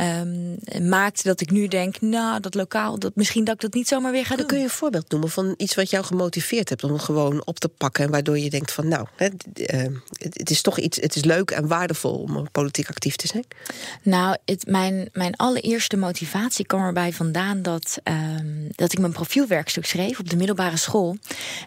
um, 0.00 0.58
maakt 0.88 1.24
dat 1.24 1.40
ik 1.40 1.50
nu 1.50 1.68
denk, 1.68 2.00
nou, 2.00 2.40
dat 2.40 2.54
lokaal, 2.54 2.98
dat 2.98 3.14
misschien 3.14 3.44
dat 3.44 3.54
ik 3.54 3.60
dat 3.60 3.74
niet 3.74 3.88
zomaar 3.88 4.12
weer 4.12 4.26
ga 4.26 4.36
doen. 4.36 4.46
Kun 4.46 4.58
je 4.58 4.64
een 4.64 4.70
voorbeeld 4.70 5.10
noemen 5.10 5.30
van 5.30 5.54
iets 5.56 5.74
wat 5.74 5.90
jou 5.90 6.04
gemotiveerd 6.04 6.68
hebt 6.68 6.84
om 6.84 6.98
gewoon 6.98 7.42
op 7.44 7.58
te 7.58 7.68
pakken 7.68 8.04
en 8.04 8.10
waardoor 8.10 8.38
je 8.38 8.50
denkt 8.50 8.72
van, 8.72 8.88
nou, 8.88 9.06
het, 9.16 9.44
uh, 9.54 9.82
het 10.18 10.50
is 10.50 10.62
toch 10.62 10.78
iets, 10.78 11.00
het 11.00 11.16
is 11.16 11.24
leuk 11.24 11.50
en 11.50 11.66
waardevol 11.66 12.18
om 12.18 12.50
politiek 12.50 12.88
actief 12.88 13.16
te 13.16 13.26
zijn? 13.26 13.44
Nou, 14.02 14.36
het, 14.44 14.66
mijn, 14.66 15.08
mijn 15.12 15.36
allereerste 15.36 15.96
motivatie 15.96 16.66
kwam 16.66 16.80
erbij 16.80 17.12
vandaan 17.12 17.62
dat, 17.62 17.98
um, 18.04 18.68
dat 18.70 18.92
ik 18.92 18.98
mijn 18.98 19.12
profielwerkstuk 19.12 19.86
schreef 19.86 20.18
op 20.18 20.30
de 20.30 20.36
middelbare 20.36 20.76
school. 20.76 21.16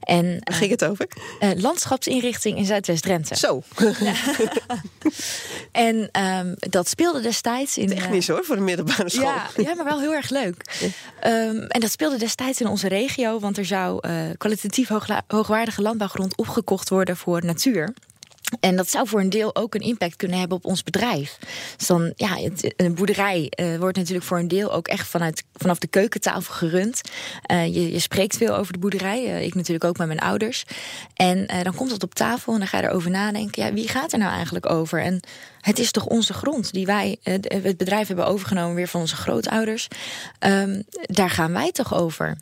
En, 0.01 0.41
ging 0.43 0.71
het 0.71 0.83
over? 0.83 1.07
Uh, 1.39 1.49
landschapsinrichting 1.55 2.57
in 2.57 2.65
Zuidwest-Drenthe. 2.65 3.35
Zo. 3.35 3.63
en 5.71 6.09
um, 6.21 6.55
dat 6.59 6.89
speelde 6.89 7.21
destijds 7.21 7.77
in. 7.77 7.87
Technisch 7.87 8.20
hoor, 8.27 8.43
voor 8.43 8.55
de 8.55 8.61
middelbare 8.61 9.09
school. 9.09 9.25
Ja, 9.25 9.49
ja 9.55 9.75
maar 9.75 9.85
wel 9.85 9.99
heel 9.99 10.13
erg 10.13 10.29
leuk. 10.29 10.81
Um, 11.25 11.61
en 11.61 11.79
dat 11.79 11.91
speelde 11.91 12.17
destijds 12.17 12.61
in 12.61 12.67
onze 12.67 12.87
regio, 12.87 13.39
want 13.39 13.57
er 13.57 13.65
zou 13.65 14.07
uh, 14.07 14.13
kwalitatief 14.37 14.89
hoogwaardige 15.27 15.81
landbouwgrond 15.81 16.37
opgekocht 16.37 16.89
worden 16.89 17.17
voor 17.17 17.45
natuur. 17.45 17.93
En 18.59 18.75
dat 18.75 18.89
zou 18.89 19.07
voor 19.07 19.19
een 19.19 19.29
deel 19.29 19.55
ook 19.55 19.75
een 19.75 19.81
impact 19.81 20.15
kunnen 20.15 20.39
hebben 20.39 20.57
op 20.57 20.65
ons 20.65 20.83
bedrijf. 20.83 21.37
Dus 21.77 21.87
dan, 21.87 22.13
ja, 22.15 22.37
een 22.75 22.95
boerderij 22.95 23.51
uh, 23.55 23.77
wordt 23.77 23.97
natuurlijk 23.97 24.25
voor 24.25 24.39
een 24.39 24.47
deel 24.47 24.73
ook 24.73 24.87
echt 24.87 25.07
vanuit, 25.07 25.43
vanaf 25.53 25.77
de 25.77 25.87
keukentafel 25.87 26.53
gerund. 26.53 27.01
Uh, 27.51 27.65
je, 27.65 27.91
je, 27.91 27.99
spreekt 27.99 28.37
veel 28.37 28.55
over 28.55 28.73
de 28.73 28.79
boerderij. 28.79 29.23
Uh, 29.23 29.45
ik 29.45 29.55
natuurlijk 29.55 29.83
ook 29.83 29.97
met 29.97 30.07
mijn 30.07 30.19
ouders. 30.19 30.65
En 31.13 31.45
dan 31.63 31.75
komt 31.75 31.91
het 31.91 32.03
op 32.03 32.13
tafel 32.15 32.53
en 32.53 32.59
dan 32.59 32.67
ga 32.67 32.77
je 32.77 32.83
erover 32.83 33.09
nadenken. 33.09 33.65
Ja, 33.65 33.73
wie 33.73 33.87
gaat 33.87 34.13
er 34.13 34.19
nou 34.19 34.33
eigenlijk 34.33 34.69
over? 34.69 35.01
En 35.01 35.19
het 35.61 35.79
is 35.79 35.91
toch 35.91 36.05
onze 36.05 36.33
grond 36.33 36.73
die 36.73 36.85
wij, 36.85 37.17
het 37.23 37.77
bedrijf 37.77 38.07
hebben 38.07 38.27
overgenomen 38.27 38.75
weer 38.75 38.87
van 38.87 39.01
onze 39.01 39.15
grootouders. 39.15 39.87
Um, 40.39 40.83
daar 41.01 41.29
gaan 41.29 41.53
wij 41.53 41.71
toch 41.71 41.95
over. 41.95 42.37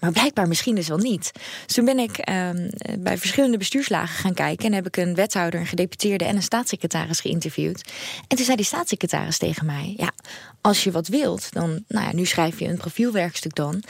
maar 0.00 0.12
blijkbaar 0.12 0.48
misschien 0.48 0.74
dus 0.74 0.88
wel 0.88 0.98
niet. 0.98 1.32
Dus 1.66 1.74
toen 1.74 1.84
ben 1.84 1.98
ik 1.98 2.28
um, 2.28 2.70
bij 2.98 3.18
verschillende 3.18 3.58
bestuurslagen 3.58 4.16
gaan 4.16 4.34
kijken 4.34 4.66
en 4.66 4.72
heb 4.72 4.86
ik 4.86 4.96
een 4.96 5.14
wethouder 5.14 5.60
een 5.60 5.66
gedeputeerde 5.66 6.24
en 6.24 6.36
een 6.36 6.42
staatssecretaris 6.42 7.20
geïnterviewd. 7.20 7.92
En 8.28 8.36
toen 8.36 8.44
zei 8.44 8.56
die 8.56 8.66
staatssecretaris 8.66 9.38
tegen 9.38 9.66
mij: 9.66 9.94
Ja, 9.96 10.12
als 10.60 10.84
je 10.84 10.90
wat 10.90 11.08
wilt, 11.08 11.52
dan, 11.52 11.84
nou 11.88 12.06
ja, 12.06 12.14
nu 12.14 12.24
schrijf 12.24 12.58
je 12.58 12.68
een 12.68 12.76
profielwerkstuk 12.76 13.54
dan. 13.54 13.82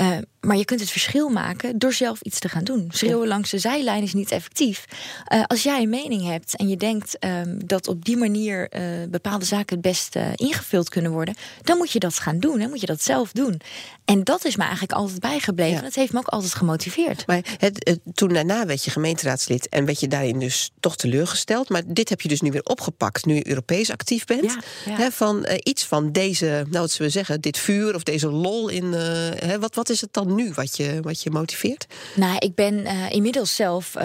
Uh, 0.00 0.16
maar 0.48 0.56
je 0.56 0.64
kunt 0.64 0.80
het 0.80 0.90
verschil 0.90 1.28
maken 1.28 1.78
door 1.78 1.92
zelf 1.92 2.20
iets 2.20 2.38
te 2.38 2.48
gaan 2.48 2.64
doen. 2.64 2.88
Schreeuwen 2.92 3.28
langs 3.28 3.50
de 3.50 3.58
zijlijn 3.58 4.02
is 4.02 4.14
niet 4.14 4.30
effectief. 4.30 4.84
Uh, 5.32 5.42
als 5.46 5.62
jij 5.62 5.82
een 5.82 5.88
mening 5.88 6.26
hebt 6.26 6.56
en 6.56 6.68
je 6.68 6.76
denkt 6.76 7.16
um, 7.24 7.66
dat 7.66 7.88
op 7.88 8.04
die 8.04 8.16
manier 8.16 8.68
uh, 8.70 8.82
bepaalde 9.08 9.44
zaken 9.44 9.76
het 9.76 9.84
best 9.84 10.16
ingevuld 10.34 10.88
kunnen 10.88 11.12
worden, 11.12 11.34
dan 11.62 11.76
moet 11.76 11.92
je 11.92 11.98
dat 11.98 12.18
gaan 12.18 12.38
doen. 12.38 12.58
Dan 12.58 12.68
moet 12.68 12.80
je 12.80 12.86
dat 12.86 13.02
zelf 13.02 13.32
doen. 13.32 13.60
En 14.04 14.24
dat 14.24 14.44
is 14.44 14.56
me 14.56 14.62
eigenlijk 14.62 14.92
altijd 14.92 15.20
bijgebleven. 15.20 15.76
Ja. 15.76 15.80
Dat 15.80 15.94
heeft 15.94 16.12
me 16.12 16.18
ook 16.18 16.28
altijd 16.28 16.54
gemotiveerd. 16.54 17.26
Maar 17.26 17.44
het, 17.58 17.88
het, 17.88 18.00
toen 18.14 18.32
daarna 18.32 18.66
werd 18.66 18.84
je 18.84 18.90
gemeenteraadslid 18.90 19.68
en 19.68 19.84
werd 19.84 20.00
je 20.00 20.08
daarin 20.08 20.38
dus 20.38 20.70
toch 20.80 20.96
teleurgesteld. 20.96 21.68
Maar 21.68 21.82
dit 21.86 22.08
heb 22.08 22.20
je 22.20 22.28
dus 22.28 22.40
nu 22.40 22.50
weer 22.50 22.64
opgepakt, 22.64 23.26
nu 23.26 23.34
je 23.34 23.48
Europees 23.48 23.90
actief 23.90 24.24
bent. 24.24 24.44
Ja, 24.44 24.60
ja. 24.84 24.96
He, 24.96 25.10
van 25.10 25.46
iets 25.62 25.84
van 25.84 26.12
deze, 26.12 26.46
nou 26.46 26.80
wat 26.80 26.90
zullen 26.90 27.06
we 27.06 27.18
zeggen, 27.18 27.40
dit 27.40 27.58
vuur 27.58 27.94
of 27.94 28.02
deze 28.02 28.30
lol 28.30 28.68
in. 28.68 28.92
He, 28.92 29.58
wat, 29.58 29.74
wat 29.74 29.88
is 29.88 30.00
het 30.00 30.12
dan 30.12 30.34
nu 30.38 30.52
wat 30.54 30.76
je, 30.76 30.98
wat 31.02 31.22
je 31.22 31.30
motiveert? 31.30 31.86
Nou, 32.14 32.36
ik 32.38 32.54
ben 32.54 32.74
uh, 32.74 33.10
inmiddels 33.10 33.54
zelf 33.54 33.96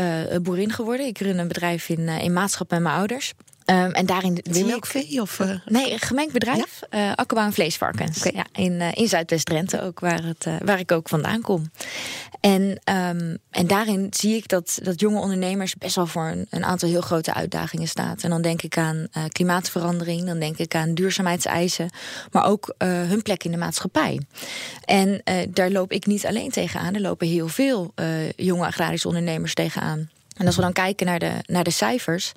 boerin 0.42 0.72
geworden. 0.72 1.06
Ik 1.06 1.18
run 1.18 1.38
een 1.38 1.48
bedrijf 1.48 1.90
in, 1.90 2.08
in 2.08 2.34
maatschap 2.34 2.70
met 2.70 2.80
mijn 2.82 2.96
ouders. 2.96 3.34
Um, 3.66 3.92
en 3.92 4.06
daarin 4.06 4.40
zie 4.52 4.76
vee? 4.80 5.22
Of, 5.22 5.40
uh... 5.40 5.56
Nee, 5.66 5.92
een 5.92 6.00
gemengd 6.00 6.34
bedrijf. 6.34 6.82
Ja? 6.90 7.10
Uh, 7.10 7.14
akkerbouw 7.16 7.46
en 7.46 7.54
vleesvarkens. 7.54 8.18
Okay. 8.18 8.32
Ja, 8.36 8.62
in, 8.64 8.72
uh, 8.72 8.88
in 8.94 9.08
Zuidwest-Drenthe, 9.08 9.82
ook 9.82 10.00
waar, 10.00 10.24
het, 10.24 10.48
waar 10.66 10.80
ik 10.80 10.92
ook 10.92 11.10
vandaan 11.10 11.42
kom. 11.42 11.72
En, 12.40 12.62
um, 12.62 13.38
en 13.50 13.68
daarin 13.68 14.08
zie 14.10 14.36
ik 14.36 14.48
dat, 14.48 14.80
dat 14.84 15.00
jonge 15.00 15.20
ondernemers 15.20 15.76
best 15.76 15.96
wel 15.96 16.08
voor 16.08 16.28
een, 16.28 16.48
een 16.50 16.64
aantal 16.64 16.90
heel 16.90 17.02
grote 17.02 17.34
uitdagingen 17.34 17.88
staan. 17.88 18.16
En 18.22 18.30
dan 18.30 18.42
denk 18.42 18.62
ik 18.62 18.78
aan 18.78 19.08
klimaatverandering, 19.28 20.26
dan 20.26 20.40
denk 20.40 20.58
ik 20.58 20.76
aan 20.76 20.94
duurzaamheidseisen, 20.94 21.90
maar 22.32 22.46
ook 22.46 22.76
hun 22.78 23.22
plek 23.22 23.44
in 23.44 23.52
de 23.52 23.58
maatschappij. 23.58 24.20
En 24.86 25.22
daar 25.50 25.70
loop 25.70 25.92
ik 25.92 26.06
niet 26.06 26.26
alleen 26.26 26.52
tegenaan, 26.52 26.94
er 26.94 27.02
lopen 27.02 27.28
heel 27.28 27.48
veel 27.48 27.94
jonge 28.36 28.66
agrarische 28.66 29.08
ondernemers 29.08 29.54
tegenaan. 29.54 30.10
En 30.34 30.46
als 30.46 30.56
we 30.56 30.62
dan 30.62 30.74
kijken 30.74 31.06
naar 31.06 31.20
de, 31.20 31.32
naar 31.46 31.64
de 31.64 31.72
cijfers, 31.72 32.32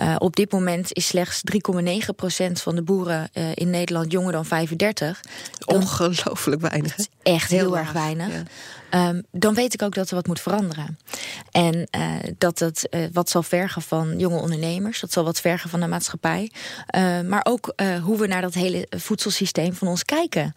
uh, 0.00 0.16
op 0.18 0.36
dit 0.36 0.52
moment 0.52 0.92
is 0.92 1.06
slechts 1.06 1.42
3,9% 1.52 2.52
van 2.52 2.74
de 2.74 2.82
boeren 2.82 3.30
uh, 3.34 3.44
in 3.54 3.70
Nederland 3.70 4.12
jonger 4.12 4.32
dan 4.32 4.44
35. 4.44 5.20
Ongelooflijk 5.64 6.60
weinig. 6.60 6.96
Echt 7.22 7.50
heel, 7.50 7.58
heel 7.58 7.78
erg 7.78 7.92
weinig. 7.92 8.28
Ja. 8.28 9.08
Um, 9.08 9.22
dan 9.30 9.54
weet 9.54 9.74
ik 9.74 9.82
ook 9.82 9.94
dat 9.94 10.08
er 10.08 10.14
wat 10.14 10.26
moet 10.26 10.40
veranderen. 10.40 10.98
En 11.50 11.88
uh, 11.96 12.14
dat 12.38 12.58
het 12.58 12.86
uh, 12.90 13.06
wat 13.12 13.30
zal 13.30 13.42
vergen 13.42 13.82
van 13.82 14.18
jonge 14.18 14.40
ondernemers, 14.40 15.00
dat 15.00 15.12
zal 15.12 15.24
wat 15.24 15.40
vergen 15.40 15.70
van 15.70 15.80
de 15.80 15.86
maatschappij. 15.86 16.50
Uh, 16.96 17.20
maar 17.20 17.46
ook 17.48 17.74
hoe 18.02 18.18
we 18.18 18.26
naar 18.26 18.40
dat 18.40 18.54
hele 18.54 18.86
voedselsysteem 18.90 19.74
van 19.74 19.88
ons 19.88 20.04
kijken. 20.04 20.54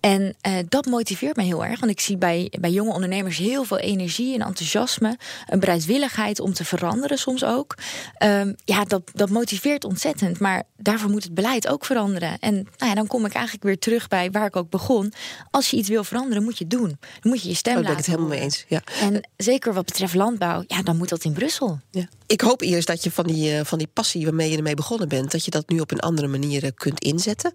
En 0.00 0.36
dat 0.68 0.86
motiveert 0.86 1.36
me 1.36 1.42
heel 1.42 1.64
erg, 1.64 1.80
want 1.80 1.92
ik 1.92 2.00
zie 2.00 2.16
bij, 2.16 2.52
bij 2.60 2.70
jonge 2.70 2.92
ondernemers 2.92 3.38
heel 3.38 3.64
veel 3.64 3.78
energie 3.78 4.34
en 4.34 4.46
enthousiasme, 4.46 5.18
een 5.46 5.60
bereidwilligheid 5.60 6.40
om 6.40 6.52
te 6.52 6.64
veranderen 6.64 7.18
soms 7.18 7.44
ook. 7.44 7.74
Um, 8.22 8.54
ja, 8.64 8.84
dat, 8.84 9.02
dat 9.14 9.30
motiveert 9.30 9.84
ontzettend, 9.84 10.38
maar 10.38 10.62
daarvoor 10.76 11.10
moet 11.10 11.24
het 11.24 11.34
beleid 11.34 11.68
ook 11.68 11.84
veranderen. 11.84 12.38
En 12.38 12.54
nou 12.54 12.66
ja, 12.78 12.94
dan 12.94 13.06
kom 13.06 13.24
ik 13.24 13.32
eigenlijk 13.32 13.64
weer 13.64 13.78
terug 13.78 14.08
bij 14.08 14.30
waar 14.30 14.46
ik 14.46 14.56
ook 14.56 14.70
begon. 14.70 15.12
Als 15.50 15.70
je 15.70 15.76
iets 15.76 15.88
wil 15.88 16.03
veranderen, 16.04 16.42
moet 16.42 16.58
je 16.58 16.64
het 16.64 16.72
doen. 16.72 16.88
Dan 16.88 17.32
moet 17.32 17.42
je 17.42 17.48
je 17.48 17.54
stem 17.54 17.74
daar 17.74 17.82
ben 17.82 17.90
ik 17.90 17.96
het 17.96 18.06
helemaal 18.06 18.28
mee 18.28 18.40
eens. 18.40 18.64
Ja. 18.68 18.82
En 19.00 19.28
zeker 19.36 19.74
wat 19.74 19.84
betreft 19.84 20.14
landbouw, 20.14 20.64
ja, 20.66 20.82
dan 20.82 20.96
moet 20.96 21.08
dat 21.08 21.24
in 21.24 21.32
Brussel. 21.32 21.80
Ja. 21.90 22.08
Ik 22.26 22.40
hoop 22.40 22.60
eerst 22.60 22.86
dat 22.86 23.02
je 23.04 23.10
van 23.10 23.26
die, 23.26 23.52
uh, 23.52 23.60
van 23.64 23.78
die 23.78 23.88
passie 23.92 24.24
waarmee 24.24 24.50
je 24.50 24.56
ermee 24.56 24.74
begonnen 24.74 25.08
bent, 25.08 25.30
dat 25.30 25.44
je 25.44 25.50
dat 25.50 25.68
nu 25.68 25.80
op 25.80 25.90
een 25.90 26.00
andere 26.00 26.26
manier 26.26 26.72
kunt 26.72 27.00
inzetten. 27.00 27.50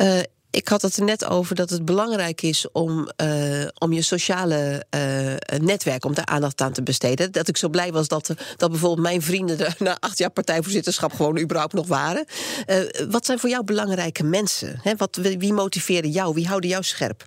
Uh, 0.00 0.18
ik 0.56 0.68
had 0.68 0.82
het 0.82 0.96
er 0.96 1.04
net 1.04 1.24
over 1.24 1.54
dat 1.54 1.70
het 1.70 1.84
belangrijk 1.84 2.42
is 2.42 2.70
om, 2.72 3.08
uh, 3.22 3.66
om 3.78 3.92
je 3.92 4.02
sociale 4.02 4.84
uh, 4.96 5.58
netwerk, 5.58 6.04
om 6.04 6.14
daar 6.14 6.26
aandacht 6.26 6.60
aan 6.60 6.72
te 6.72 6.82
besteden. 6.82 7.32
Dat 7.32 7.48
ik 7.48 7.56
zo 7.56 7.68
blij 7.68 7.92
was 7.92 8.08
dat, 8.08 8.34
dat 8.56 8.70
bijvoorbeeld 8.70 9.06
mijn 9.06 9.22
vrienden 9.22 9.58
er 9.58 9.74
na 9.78 9.96
acht 10.00 10.18
jaar 10.18 10.30
partijvoorzitterschap 10.30 11.12
gewoon 11.12 11.38
überhaupt 11.38 11.72
nog 11.72 11.86
waren. 11.86 12.24
Uh, 12.66 12.76
wat 13.10 13.26
zijn 13.26 13.38
voor 13.38 13.48
jou 13.48 13.64
belangrijke 13.64 14.24
mensen? 14.24 14.80
He, 14.82 14.96
wat, 14.96 15.16
wie 15.16 15.52
motiveren 15.52 16.10
jou? 16.10 16.34
Wie 16.34 16.46
houden 16.46 16.70
jou 16.70 16.82
scherp? 16.82 17.26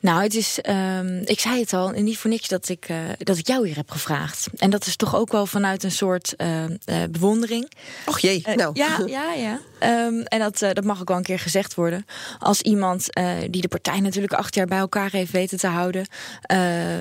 Nou, 0.00 0.22
het 0.22 0.34
is, 0.34 0.58
um, 0.68 1.22
ik 1.24 1.40
zei 1.40 1.60
het 1.60 1.72
al, 1.72 1.88
niet 1.90 2.18
voor 2.18 2.30
niks 2.30 2.48
dat 2.48 2.68
ik, 2.68 2.88
uh, 2.88 2.96
dat 3.18 3.38
ik 3.38 3.46
jou 3.46 3.66
hier 3.66 3.76
heb 3.76 3.90
gevraagd. 3.90 4.46
En 4.56 4.70
dat 4.70 4.86
is 4.86 4.96
toch 4.96 5.16
ook 5.16 5.32
wel 5.32 5.46
vanuit 5.46 5.82
een 5.82 5.90
soort 5.90 6.34
uh, 6.36 6.62
uh, 6.64 6.68
bewondering. 7.10 7.72
Och 8.06 8.18
jee, 8.18 8.42
nou. 8.54 8.70
ja, 8.74 8.98
ja, 9.06 9.32
ja. 9.32 9.60
Um, 10.06 10.22
en 10.22 10.38
dat, 10.38 10.58
dat 10.58 10.84
mag 10.84 11.00
ook 11.00 11.08
wel 11.08 11.16
een 11.16 11.22
keer 11.22 11.38
gezegd 11.38 11.74
worden. 11.74 12.06
Als 12.38 12.60
iemand 12.62 13.06
die 13.50 13.60
de 13.60 13.68
partij 13.68 14.00
natuurlijk 14.00 14.32
acht 14.32 14.54
jaar 14.54 14.66
bij 14.66 14.78
elkaar 14.78 15.10
heeft 15.10 15.32
weten 15.32 15.58
te 15.58 15.66
houden. 15.66 16.06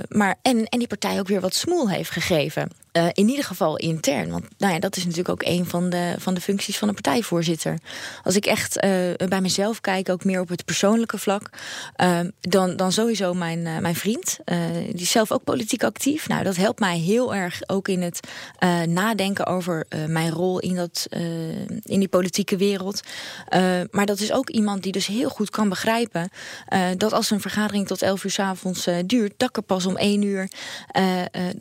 maar, 0.08 0.36
en, 0.42 0.66
en 0.66 0.80
die 0.80 0.88
partij 0.88 1.20
ook 1.20 1.28
weer 1.28 1.42
wat 1.42 1.56
smoel 1.56 1.90
heeft 1.90 2.12
gegeven. 2.12 2.72
Uh, 2.98 3.08
in 3.14 3.30
ieder 3.30 3.46
geval 3.46 3.78
intern. 3.78 4.30
Want 4.30 4.46
nou 4.58 4.74
ja, 4.74 4.80
dat 4.80 4.96
is 4.96 5.04
natuurlijk 5.04 5.30
ook 5.30 5.44
een 5.44 5.66
van 5.66 5.90
de, 5.90 6.16
van 6.18 6.34
de 6.34 6.42
functies 6.42 6.78
van 6.78 6.88
een 6.88 6.94
partijvoorzitter. 6.94 7.78
Als 8.24 8.36
ik 8.36 8.46
echt 8.46 8.84
uh, 8.86 8.92
bij 9.28 9.42
mezelf 9.42 9.82
kijk, 9.82 10.10
ook 10.10 10.24
meer 10.24 10.40
op 10.40 10.50
het 10.50 10.66
persoonlijke 10.66 11.18
vlak, 11.18 11.50
uh, 11.98 12.20
dan, 12.40 12.76
dan 12.76 12.92
sowieso 12.92 13.34
mijn, 13.34 13.62
mijn 13.62 13.96
vriend. 13.96 14.38
die 14.92 15.02
is 15.02 15.12
zelf 15.12 15.32
ook 15.32 15.44
politiek 15.44 15.84
actief. 15.84 16.28
Nou, 16.28 16.44
dat 16.44 16.56
helpt 16.56 16.80
mij 16.80 16.98
heel 16.98 17.36
erg 17.36 17.62
ook 17.66 17.88
in 17.88 18.02
het 18.02 18.20
nadenken 18.88 19.46
over 19.46 19.86
mijn 20.08 20.32
rol 20.32 20.60
in, 20.60 20.76
dat, 20.76 21.08
in 21.84 22.00
die 22.00 22.08
politieke 22.08 22.58
wereld. 22.58 23.02
maar 23.92 24.06
dat 24.06 24.20
is 24.20 24.32
ook 24.32 24.50
iemand 24.50 24.84
die 24.84 24.92
dus 24.92 25.08
heel 25.08 25.30
goed 25.30 25.50
kan 25.50 25.70
begrijpen 25.70 26.30
dat 26.98 27.14
als 27.14 27.32
een 27.32 27.42
vergadering 27.42 27.88
tot 27.88 28.02
elf 28.02 28.24
uur 28.24 28.32
s 28.32 28.40
avonds 28.40 28.88
duurt, 29.06 29.34
dat 29.38 29.50
ik 29.50 29.58
er 29.58 29.64
pas 29.64 29.86
om 29.86 29.98
één 29.98 30.22
uur 30.22 30.48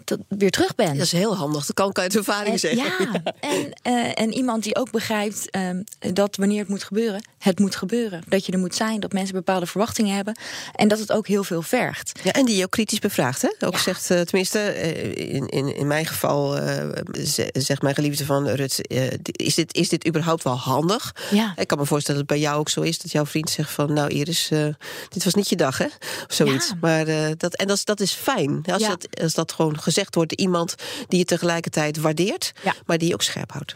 dat 0.05 0.18
weer 0.29 0.51
terug 0.51 0.75
ben. 0.75 0.94
Dat 0.94 1.07
is 1.07 1.12
heel 1.12 1.26
heel 1.29 1.37
handig. 1.37 1.67
Dat 1.67 1.75
kan 1.77 1.89
ik 1.91 1.99
uit 1.99 2.17
ervaring 2.17 2.53
En, 2.53 2.59
zeggen. 2.59 2.85
ja, 3.12 3.23
en, 3.41 3.73
eh, 3.83 4.23
en 4.23 4.33
iemand 4.33 4.62
die 4.62 4.77
ook 4.77 4.91
begrijpt 4.91 5.51
ehm, 5.51 5.83
dat 6.12 6.37
wanneer 6.37 6.59
het 6.59 6.69
moet 6.69 6.85
gebeuren, 6.85 7.25
het 7.39 7.59
moet 7.59 7.77
gebeuren. 7.77 8.23
Dat 8.29 8.47
je 8.47 8.53
er 8.53 8.59
moet 8.59 8.75
zijn, 8.75 9.01
dat 9.01 9.12
mensen 9.12 9.35
bepaalde 9.35 9.67
verwachtingen 9.67 10.15
hebben. 10.17 10.37
En 10.75 10.89
dat 10.89 10.99
het 10.99 11.12
ook 11.12 11.27
heel 11.27 11.45
veel 11.45 11.62
vergt. 11.62 12.21
Ja, 12.23 12.33
en 12.33 12.45
die 12.45 12.57
je 12.57 12.65
ook 12.65 12.71
kritisch 12.71 12.99
bevraagt. 12.99 13.43
Hè? 13.43 13.67
Ook 13.67 13.79
zegt, 13.79 14.11
eh, 14.11 14.21
tenminste, 14.21 14.59
eh, 14.59 15.35
in, 15.35 15.47
in, 15.49 15.77
in 15.77 15.87
mijn 15.87 16.07
geval 16.07 16.57
eh, 16.59 16.89
ze- 17.25 17.51
zegt 17.53 17.83
mijn 17.83 17.95
geliefde 17.95 18.25
van 18.25 18.49
Rut, 18.49 18.87
eh, 18.87 19.07
is, 19.23 19.55
dit, 19.55 19.75
is 19.75 19.89
dit 19.89 20.07
überhaupt 20.09 20.43
wel 20.45 20.57
handig? 20.59 21.15
Ja. 21.31 21.53
Ik 21.57 21.67
kan 21.67 21.79
me 21.79 21.87
voorstellen 21.87 22.21
dat 22.21 22.31
het 22.31 22.39
bij 22.41 22.49
jou 22.49 22.59
ook 22.61 22.69
zo 22.69 22.81
is 22.81 22.99
dat 22.99 23.11
jouw 23.12 23.27
vriend 23.27 23.51
zegt 23.51 23.71
van, 23.71 23.93
nou 23.93 24.09
Iris, 24.11 24.51
eh, 24.51 24.67
dit 25.09 25.25
was 25.25 25.35
niet 25.35 25.49
je 25.49 25.57
dag, 25.57 25.79
hè? 25.79 25.85
Of 25.85 26.27
zoiets. 26.29 26.69
Ja. 26.69 26.75
Maar 26.81 27.07
eh, 27.07 27.27
dat, 27.37 27.55
en 27.55 27.67
dat, 27.67 27.77
is- 27.77 27.85
dat 27.85 28.01
is 28.01 28.12
fijn. 28.12 28.62
Als, 28.73 28.83
Ja. 28.83 28.89
dat, 28.89 29.21
als 29.23 29.35
dat 29.35 29.53
gewoon 29.53 29.79
gezegd 29.81 30.15
wordt 30.15 30.33
iemand 30.33 30.75
die 31.09 31.19
je 31.19 31.25
tegelijkertijd 31.25 31.97
waardeert, 31.97 32.53
Ja. 32.62 32.75
maar 32.87 32.99
die 32.99 33.09
je 33.09 33.14
ook 33.14 33.23
scherp 33.23 33.53
houdt. 33.53 33.75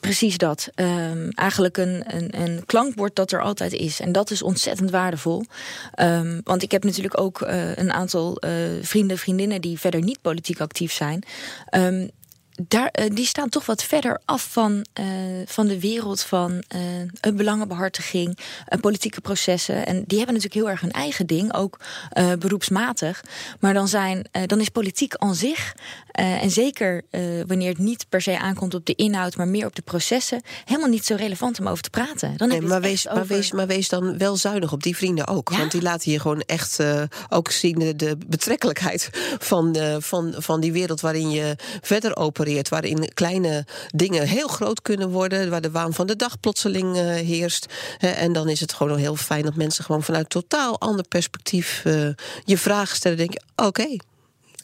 Precies 0.00 0.38
dat. 0.38 0.68
Ehm, 0.74 1.28
eigenlijk 1.30 1.76
een, 1.76 2.04
een, 2.06 2.40
een 2.40 2.62
klankbord 2.66 3.16
dat 3.16 3.32
er 3.32 3.42
altijd 3.42 3.72
is. 3.72 4.00
En 4.00 4.12
dat 4.12 4.30
is 4.30 4.42
ontzettend 4.42 4.90
waardevol. 4.90 5.44
Ehm, 5.94 6.40
want 6.44 6.62
ik 6.62 6.70
heb 6.70 6.84
natuurlijk 6.84 7.20
ook 7.20 7.40
eh, 7.42 7.76
een 7.76 7.92
aantal 7.92 8.36
eh, 8.36 8.50
vrienden, 8.82 9.18
vriendinnen 9.18 9.60
die 9.60 9.78
verder 9.78 10.02
niet 10.02 10.20
politiek 10.20 10.60
actief 10.60 10.92
zijn. 10.92 11.22
Ehm, 11.66 12.08
daar, 12.68 12.88
eh, 12.88 13.10
die 13.14 13.26
staan 13.26 13.48
toch 13.48 13.66
wat 13.66 13.82
verder 13.82 14.20
af 14.24 14.48
van, 14.50 14.86
eh, 14.92 15.04
van 15.46 15.66
de 15.66 15.80
wereld 15.80 16.22
van 16.22 16.62
eh, 16.68 16.80
een 17.20 17.36
belangenbehartiging, 17.36 18.38
eh, 18.66 18.80
politieke 18.80 19.20
processen. 19.20 19.86
En 19.86 20.04
die 20.06 20.18
hebben 20.18 20.34
natuurlijk 20.34 20.54
heel 20.54 20.70
erg 20.70 20.80
hun 20.80 20.90
eigen 20.90 21.26
ding, 21.26 21.54
ook 21.54 21.78
beroepsmatig. 22.38 23.24
Maar 23.60 23.74
dan, 23.74 23.88
zijn, 23.88 24.28
dan 24.46 24.60
is 24.60 24.68
politiek 24.68 25.14
aan 25.14 25.34
zich, 25.34 25.74
en 26.12 26.50
zeker 26.50 27.02
wanneer 27.46 27.68
het 27.68 27.78
niet 27.78 28.06
per 28.08 28.22
se 28.22 28.38
aankomt 28.38 28.74
op 28.74 28.86
de 28.86 28.94
inhoud, 28.94 29.36
maar 29.36 29.48
meer 29.48 29.66
op 29.66 29.76
de 29.76 29.82
processen, 29.82 30.42
helemaal 30.64 30.88
niet 30.88 31.04
zo 31.04 31.14
relevant 31.14 31.60
om 31.60 31.68
over 31.68 31.82
te 31.82 31.90
praten. 31.90 32.36
Dan 32.36 32.48
Nee, 32.48 32.60
maar, 32.60 32.80
wees, 32.80 33.04
maar, 33.04 33.26
wees, 33.26 33.52
maar 33.52 33.66
wees 33.66 33.88
dan 33.88 34.18
wel 34.18 34.36
zuinig 34.36 34.72
op 34.72 34.82
die 34.82 34.96
vrienden 34.96 35.26
ook. 35.26 35.50
Ja. 35.50 35.58
Want 35.58 35.70
die 35.70 35.82
laten 35.82 36.12
je 36.12 36.20
gewoon 36.20 36.40
echt 36.40 36.78
ook 37.28 37.50
zien 37.50 37.94
de, 37.96 38.16
betrekkelijkheid 38.26 39.10
van, 39.38 39.76
van, 39.98 40.34
van 40.36 40.60
die 40.60 40.72
wereld 40.72 41.00
waarin 41.00 41.30
je 41.30 41.56
verder 41.80 42.16
opereert. 42.16 42.49
Waarin 42.68 43.10
kleine 43.14 43.66
dingen 43.88 44.26
heel 44.26 44.48
groot 44.48 44.82
kunnen 44.82 45.10
worden. 45.10 45.50
Waar 45.50 45.60
de 45.60 45.70
waan 45.70 45.94
van 45.94 46.06
de 46.06 46.16
dag 46.16 46.40
plotseling 46.40 46.96
eh, 46.96 47.04
heerst. 47.04 47.66
En 47.98 48.32
dan 48.32 48.48
is 48.48 48.60
het 48.60 48.72
gewoon 48.72 48.98
heel 48.98 49.16
fijn 49.16 49.42
dat 49.42 49.54
mensen 49.54 49.84
gewoon 49.84 50.02
vanuit 50.02 50.30
totaal 50.30 50.80
ander 50.80 51.04
perspectief 51.08 51.82
eh, 51.84 52.08
je 52.44 52.58
vragen 52.58 52.96
stellen. 52.96 53.16
Denk 53.16 53.32
je, 53.32 53.40
oké, 53.56 53.96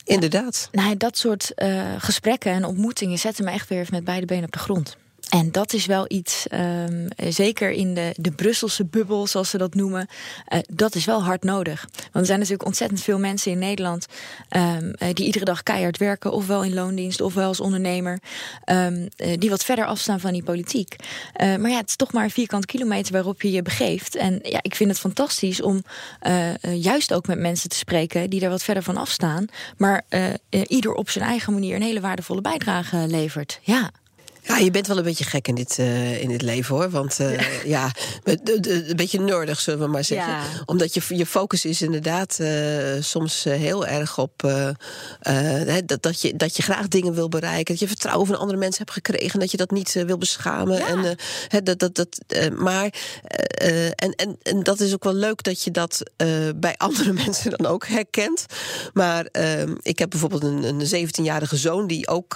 inderdaad. 0.04 0.68
Nou, 0.72 0.96
dat 0.96 1.18
soort 1.18 1.54
eh, 1.54 1.92
gesprekken 1.98 2.52
en 2.52 2.64
ontmoetingen 2.64 3.18
zetten 3.18 3.44
me 3.44 3.50
echt 3.50 3.68
weer 3.68 3.86
met 3.90 4.04
beide 4.04 4.26
benen 4.26 4.44
op 4.44 4.52
de 4.52 4.58
grond. 4.58 4.96
En 5.30 5.52
dat 5.52 5.72
is 5.72 5.86
wel 5.86 6.04
iets, 6.08 6.48
ehm, 6.48 7.06
eh, 7.16 7.32
zeker 7.32 7.70
in 7.70 7.94
de, 7.94 8.14
de 8.16 8.30
Brusselse 8.30 8.84
bubbel, 8.84 9.26
zoals 9.26 9.50
ze 9.50 9.58
dat 9.58 9.74
noemen, 9.74 10.08
eh, 10.46 10.58
dat 10.72 10.94
is 10.94 11.04
wel 11.04 11.24
hard 11.24 11.44
nodig. 11.44 11.80
Want 11.92 12.12
er 12.12 12.26
zijn 12.26 12.38
natuurlijk 12.38 12.66
ontzettend 12.66 13.02
veel 13.02 13.18
mensen 13.18 13.50
in 13.50 13.58
Nederland 13.58 14.06
ehm, 14.48 14.92
eh, 14.98 15.08
die 15.12 15.26
iedere 15.26 15.44
dag 15.44 15.62
keihard 15.62 15.96
werken, 15.96 16.32
ofwel 16.32 16.64
in 16.64 16.74
loondienst, 16.74 17.20
ofwel 17.20 17.46
als 17.46 17.60
ondernemer, 17.60 18.20
ehm, 18.64 19.08
eh, 19.16 19.38
die 19.38 19.50
wat 19.50 19.64
verder 19.64 19.86
afstaan 19.86 20.20
van 20.20 20.32
die 20.32 20.42
politiek. 20.42 20.96
Maar 21.36 21.70
ja, 21.70 21.76
het 21.76 21.88
is 21.88 21.96
toch 21.96 22.12
maar 22.12 22.24
een 22.24 22.30
vierkant 22.30 22.66
kilometer 22.66 23.12
waarop 23.12 23.42
je 23.42 23.50
je 23.50 23.62
begeeft. 23.62 24.14
En 24.14 24.38
ja, 24.42 24.58
ik 24.62 24.74
vind 24.74 24.90
het 24.90 24.98
fantastisch 24.98 25.62
om 25.62 25.82
juist 26.74 27.12
ook 27.12 27.26
met 27.26 27.38
mensen 27.38 27.68
te 27.68 27.76
spreken 27.76 28.30
die 28.30 28.40
er 28.40 28.50
wat 28.50 28.62
verder 28.62 28.82
van 28.82 28.96
afstaan, 28.96 29.46
maar 29.76 30.04
ieder 30.66 30.92
op 30.92 31.10
zijn 31.10 31.24
eigen 31.24 31.52
manier 31.52 31.76
een 31.76 31.82
hele 31.82 32.00
waardevolle 32.00 32.40
bijdrage 32.40 32.96
levert. 33.06 33.60
Ja. 33.62 33.90
Ja, 34.46 34.56
je 34.56 34.70
bent 34.70 34.86
wel 34.86 34.98
een 34.98 35.04
beetje 35.04 35.24
gek 35.24 35.48
in 35.48 35.54
dit, 35.54 35.78
eh, 35.78 36.22
in 36.22 36.28
dit 36.28 36.42
leven 36.42 36.74
hoor. 36.74 36.90
Want 36.90 37.20
eh, 37.20 37.64
ja, 37.64 37.90
een 38.24 38.96
beetje 38.96 39.20
nerdig 39.20 39.60
zullen 39.60 39.80
we 39.80 39.86
maar 39.86 40.04
zeggen. 40.04 40.32
Ja. 40.32 40.42
Omdat 40.64 40.94
je, 40.94 41.02
je 41.08 41.26
focus 41.26 41.64
is 41.64 41.82
inderdaad 41.82 42.38
eh, 42.38 42.48
soms 43.00 43.44
heel 43.44 43.86
erg 43.86 44.18
op 44.18 44.32
dat, 45.86 46.02
dat, 46.02 46.20
je, 46.20 46.36
dat 46.36 46.56
je 46.56 46.62
graag 46.62 46.88
dingen 46.88 47.14
wil 47.14 47.28
bereiken. 47.28 47.64
Dat 47.64 47.78
je 47.78 47.88
vertrouwen 47.88 48.26
van 48.26 48.38
andere 48.38 48.58
mensen 48.58 48.78
hebt 48.78 48.92
gekregen. 48.92 49.32
En 49.32 49.40
dat 49.40 49.50
je 49.50 49.56
dat 49.56 49.70
niet 49.70 49.92
wil 49.92 50.18
beschamen. 50.18 50.76
Ja. 50.78 50.86
En, 50.86 51.64
dat, 51.64 51.78
dat, 51.78 51.94
dat, 51.94 52.18
maar, 52.56 52.92
en, 53.94 54.14
en, 54.14 54.38
en 54.42 54.62
dat 54.62 54.80
is 54.80 54.92
ook 54.92 55.04
wel 55.04 55.14
leuk 55.14 55.42
dat 55.42 55.62
je 55.62 55.70
dat 55.70 56.02
bij 56.56 56.74
andere 56.76 57.12
mensen 57.24 57.50
dan 57.50 57.66
ook 57.66 57.86
herkent. 57.86 58.46
Maar 58.92 59.24
eh, 59.24 59.62
ik 59.80 59.98
heb 59.98 60.10
bijvoorbeeld 60.10 60.42
een, 60.42 60.62
een 60.62 61.08
17-jarige 61.08 61.56
zoon 61.56 61.86
die 61.86 62.08
ook 62.08 62.34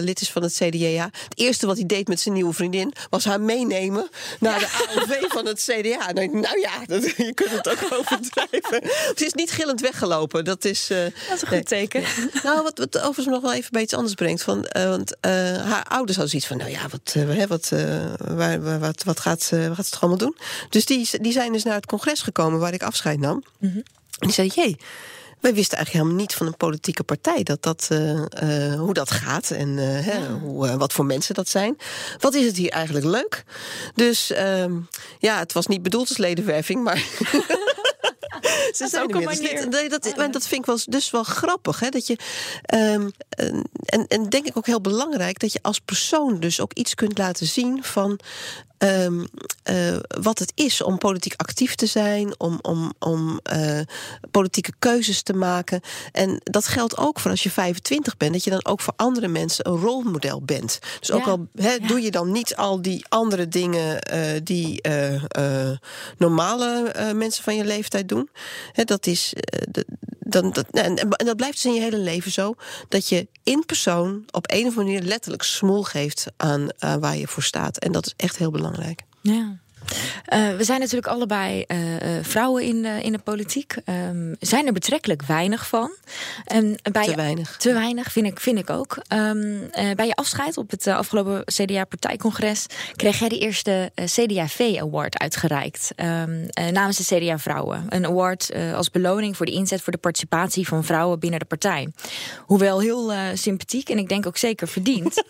lid 0.00 0.20
is 0.20 0.30
van 0.30 0.42
het 0.42 0.52
CDA. 0.52 1.10
Het 1.38 1.46
eerste 1.46 1.66
wat 1.66 1.76
hij 1.76 1.86
deed 1.86 2.08
met 2.08 2.20
zijn 2.20 2.34
nieuwe 2.34 2.52
vriendin 2.52 2.92
was 3.10 3.24
haar 3.24 3.40
meenemen 3.40 4.08
naar 4.40 4.58
de 4.58 4.66
AOV 4.66 5.32
van 5.32 5.46
het 5.46 5.62
CDA. 5.70 6.12
Nou, 6.12 6.28
nou 6.40 6.60
ja, 6.60 6.84
dat, 6.86 7.04
je 7.16 7.32
kunt 7.34 7.50
het 7.50 7.68
ook 7.68 7.78
overdrijven. 7.92 8.90
Ze 9.16 9.24
is 9.24 9.32
niet 9.32 9.50
gillend 9.50 9.80
weggelopen. 9.80 10.44
Dat 10.44 10.64
is, 10.64 10.90
eh, 10.90 10.98
Dat 10.98 11.12
is 11.14 11.42
een 11.42 11.48
nee. 11.50 11.58
goed 11.58 11.68
teken. 11.68 12.02
nou, 12.42 12.62
wat, 12.62 12.78
wat 12.78 12.96
overigens 12.98 13.26
nog 13.26 13.40
wel 13.42 13.52
even 13.52 13.70
bij 13.72 13.82
iets 13.82 13.94
anders 13.94 14.14
brengt. 14.14 14.42
Van, 14.42 14.64
eh, 14.64 14.88
want 14.88 15.16
eh, 15.20 15.32
haar 15.56 15.84
ouders 15.88 16.16
hadden 16.16 16.28
zoiets 16.28 16.46
van: 16.46 16.56
nou 16.56 16.70
ja, 16.70 16.88
wat, 16.88 17.12
hè, 17.12 17.46
wat, 17.46 17.68
waar, 18.36 18.62
waar- 18.62 18.78
wat, 18.80 19.02
wat, 19.04 19.20
gaat, 19.20 19.50
eh, 19.52 19.66
wat 19.66 19.76
gaat 19.76 19.84
ze 19.84 19.90
toch 19.90 20.00
allemaal 20.00 20.18
doen? 20.18 20.36
Dus 20.70 20.84
die, 20.84 21.08
die 21.20 21.32
zijn 21.32 21.52
dus 21.52 21.62
naar 21.64 21.74
het 21.74 21.86
congres 21.86 22.22
gekomen 22.22 22.60
waar 22.60 22.72
ik 22.72 22.82
afscheid 22.82 23.18
nam. 23.20 23.44
En 23.60 23.84
die 24.18 24.32
zei: 24.32 24.50
jee. 24.54 24.76
Wij 25.40 25.54
wisten 25.54 25.76
eigenlijk 25.76 26.04
helemaal 26.04 26.26
niet 26.26 26.34
van 26.34 26.46
een 26.46 26.56
politieke 26.56 27.02
partij 27.02 27.42
dat 27.42 27.62
dat, 27.62 27.86
eh, 27.90 28.72
eh, 28.72 28.80
hoe 28.80 28.94
dat 28.94 29.10
gaat 29.10 29.50
en 29.50 29.78
eh, 29.78 29.84
hè, 30.06 30.28
hoe, 30.28 30.76
wat 30.76 30.92
voor 30.92 31.04
mensen 31.04 31.34
dat 31.34 31.48
zijn. 31.48 31.76
Wat 32.18 32.34
is 32.34 32.44
het 32.44 32.56
hier 32.56 32.70
eigenlijk 32.70 33.06
leuk? 33.06 33.44
Dus 33.94 34.30
ehm, 34.30 34.76
ja, 35.18 35.38
het 35.38 35.52
was 35.52 35.66
niet 35.66 35.82
bedoeld 35.82 36.08
als 36.08 36.16
ledenwerving, 36.16 36.84
maar. 36.84 36.96
Ze 38.72 38.86
zijn 38.88 39.10
er 39.10 39.18
weer. 39.18 39.28
Dus 39.28 39.38
dit- 39.38 39.52
manier. 39.52 39.68
nee, 39.68 39.88
dat, 39.88 40.16
maar 40.16 40.30
dat 40.30 40.46
vind 40.46 40.60
ik 40.60 40.66
wel, 40.66 40.78
dus 40.84 41.10
wel 41.10 41.22
grappig. 41.22 41.80
Hè? 41.80 41.88
Dat 41.88 42.06
je, 42.06 42.16
ehm, 42.62 43.08
en, 43.84 44.06
en 44.08 44.28
denk 44.28 44.46
ik 44.46 44.56
ook 44.56 44.66
heel 44.66 44.80
belangrijk 44.80 45.38
dat 45.38 45.52
je 45.52 45.58
als 45.62 45.78
persoon 45.78 46.40
dus 46.40 46.60
ook 46.60 46.72
iets 46.72 46.94
kunt 46.94 47.18
laten 47.18 47.46
zien 47.46 47.84
van 47.84 48.20
ehm, 48.78 49.24
eh, 49.62 49.96
wat 50.20 50.38
het 50.38 50.52
is 50.54 50.82
om 50.82 50.98
politiek 50.98 51.34
actief 51.36 51.74
te 51.74 51.86
zijn, 51.86 52.40
om, 52.40 52.58
om, 52.62 52.92
om 52.98 53.40
eh, 53.42 53.80
politieke 54.30 54.72
keuzes 54.78 55.22
te 55.22 55.32
maken. 55.32 55.80
En 56.12 56.40
dat 56.44 56.66
geldt 56.66 56.96
ook 56.96 57.20
voor 57.20 57.30
als 57.30 57.42
je 57.42 57.50
25 57.50 58.16
bent, 58.16 58.32
dat 58.32 58.44
je 58.44 58.50
dan 58.50 58.64
ook 58.66 58.80
voor 58.80 58.92
andere 58.96 59.28
mensen 59.28 59.68
een 59.68 59.76
rolmodel 59.80 60.42
bent. 60.42 60.78
Dus 61.00 61.10
ook 61.12 61.24
Ja. 61.24 61.30
al 61.30 61.46
Ja. 61.52 61.78
doe 61.78 62.00
je 62.00 62.10
dan 62.10 62.32
niet 62.32 62.56
al 62.56 62.82
die 62.82 63.04
andere 63.08 63.48
dingen 63.48 64.00
eh, 64.00 64.40
die 64.42 64.80
normale 66.18 66.92
mensen 67.14 67.44
van 67.44 67.56
je 67.56 67.64
leeftijd 67.64 68.08
doen. 68.08 68.28
Dat 68.84 69.06
is. 69.06 69.32
de- 69.70 69.86
dan, 70.30 70.52
dat, 70.52 70.66
en, 70.70 70.96
en 70.96 71.26
dat 71.26 71.36
blijft 71.36 71.54
dus 71.54 71.64
in 71.64 71.74
je 71.74 71.80
hele 71.80 71.98
leven 71.98 72.30
zo. 72.30 72.54
Dat 72.88 73.08
je 73.08 73.26
in 73.42 73.62
persoon 73.66 74.24
op 74.30 74.44
een 74.52 74.58
of 74.66 74.76
andere 74.76 74.84
manier 74.84 75.02
letterlijk 75.02 75.42
smoel 75.42 75.82
geeft 75.82 76.26
aan, 76.36 76.68
aan 76.78 77.00
waar 77.00 77.16
je 77.16 77.26
voor 77.26 77.42
staat. 77.42 77.78
En 77.78 77.92
dat 77.92 78.06
is 78.06 78.12
echt 78.16 78.36
heel 78.36 78.50
belangrijk. 78.50 78.66
Ja. 79.22 79.58
Eh, 80.24 80.56
we 80.56 80.64
zijn 80.64 80.80
natuurlijk 80.80 81.06
allebei 81.06 81.62
eh, 81.62 82.16
eh, 82.18 82.24
vrouwen 82.24 82.62
in 82.62 82.82
de, 82.82 83.02
in 83.02 83.12
de 83.12 83.18
politiek. 83.18 83.76
Ehm, 83.84 84.34
zijn 84.40 84.66
er 84.66 84.72
betrekkelijk 84.72 85.22
weinig 85.22 85.68
van. 85.68 85.90
En 86.44 86.78
bij 86.92 87.04
Te 87.04 87.14
weinig. 87.14 87.56
Te 87.56 87.72
weinig, 87.72 88.12
vind 88.12 88.26
ik, 88.26 88.40
vind 88.40 88.58
ik 88.58 88.70
ook. 88.70 88.98
Ehm, 89.08 89.62
eh, 89.70 89.90
bij 89.94 90.06
je 90.06 90.14
afscheid 90.14 90.56
op 90.56 90.70
het 90.70 90.86
afgelopen 90.86 91.44
CDA-partijcongres... 91.44 92.66
kreeg 92.96 93.18
jij 93.18 93.28
de 93.28 93.38
eerste 93.38 93.92
CDA-V-award 94.04 95.18
uitgereikt. 95.18 95.90
ehm, 95.96 96.46
eh, 96.50 96.66
namens 96.66 96.96
de 96.96 97.16
CDA-vrouwen. 97.16 97.86
Een 97.88 98.06
award 98.06 98.52
als 98.74 98.90
beloning 98.90 99.36
voor 99.36 99.46
de 99.46 99.52
inzet 99.52 99.82
voor 99.82 99.92
de 99.92 99.98
participatie 99.98 100.66
van 100.68 100.84
vrouwen 100.84 101.18
binnen 101.18 101.38
de 101.38 101.44
partij. 101.44 101.88
Hoewel 102.46 102.80
heel 102.80 103.12
sympathiek 103.34 103.88
en 103.88 103.98
ik 103.98 104.08
denk 104.08 104.26
ook 104.26 104.36
zeker 104.36 104.68
verdiend... 104.68 105.22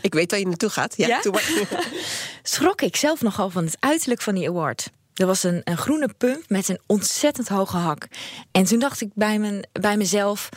Ik 0.00 0.14
weet 0.14 0.30
waar 0.30 0.40
je 0.40 0.46
naartoe 0.46 0.70
gaat. 0.70 0.94
Ja, 0.96 1.06
Ja? 1.06 1.20
schrok 2.42 2.82
ik 2.82 2.96
zelf 2.96 3.22
nogal 3.22 3.50
van 3.50 3.64
het 3.64 3.76
uiterlijk 3.86 4.20
van 4.22 4.34
die 4.34 4.48
award. 4.48 4.90
Er 5.14 5.26
was 5.26 5.42
een, 5.42 5.60
een 5.64 5.76
groene 5.76 6.08
pump 6.18 6.44
met 6.48 6.68
een 6.68 6.80
ontzettend 6.86 7.48
hoge 7.48 7.76
hak. 7.76 8.08
En 8.50 8.64
toen 8.64 8.78
dacht 8.78 9.00
ik 9.00 9.10
bij, 9.14 9.38
mijn, 9.38 9.66
bij 9.72 9.96
mezelf... 9.96 10.48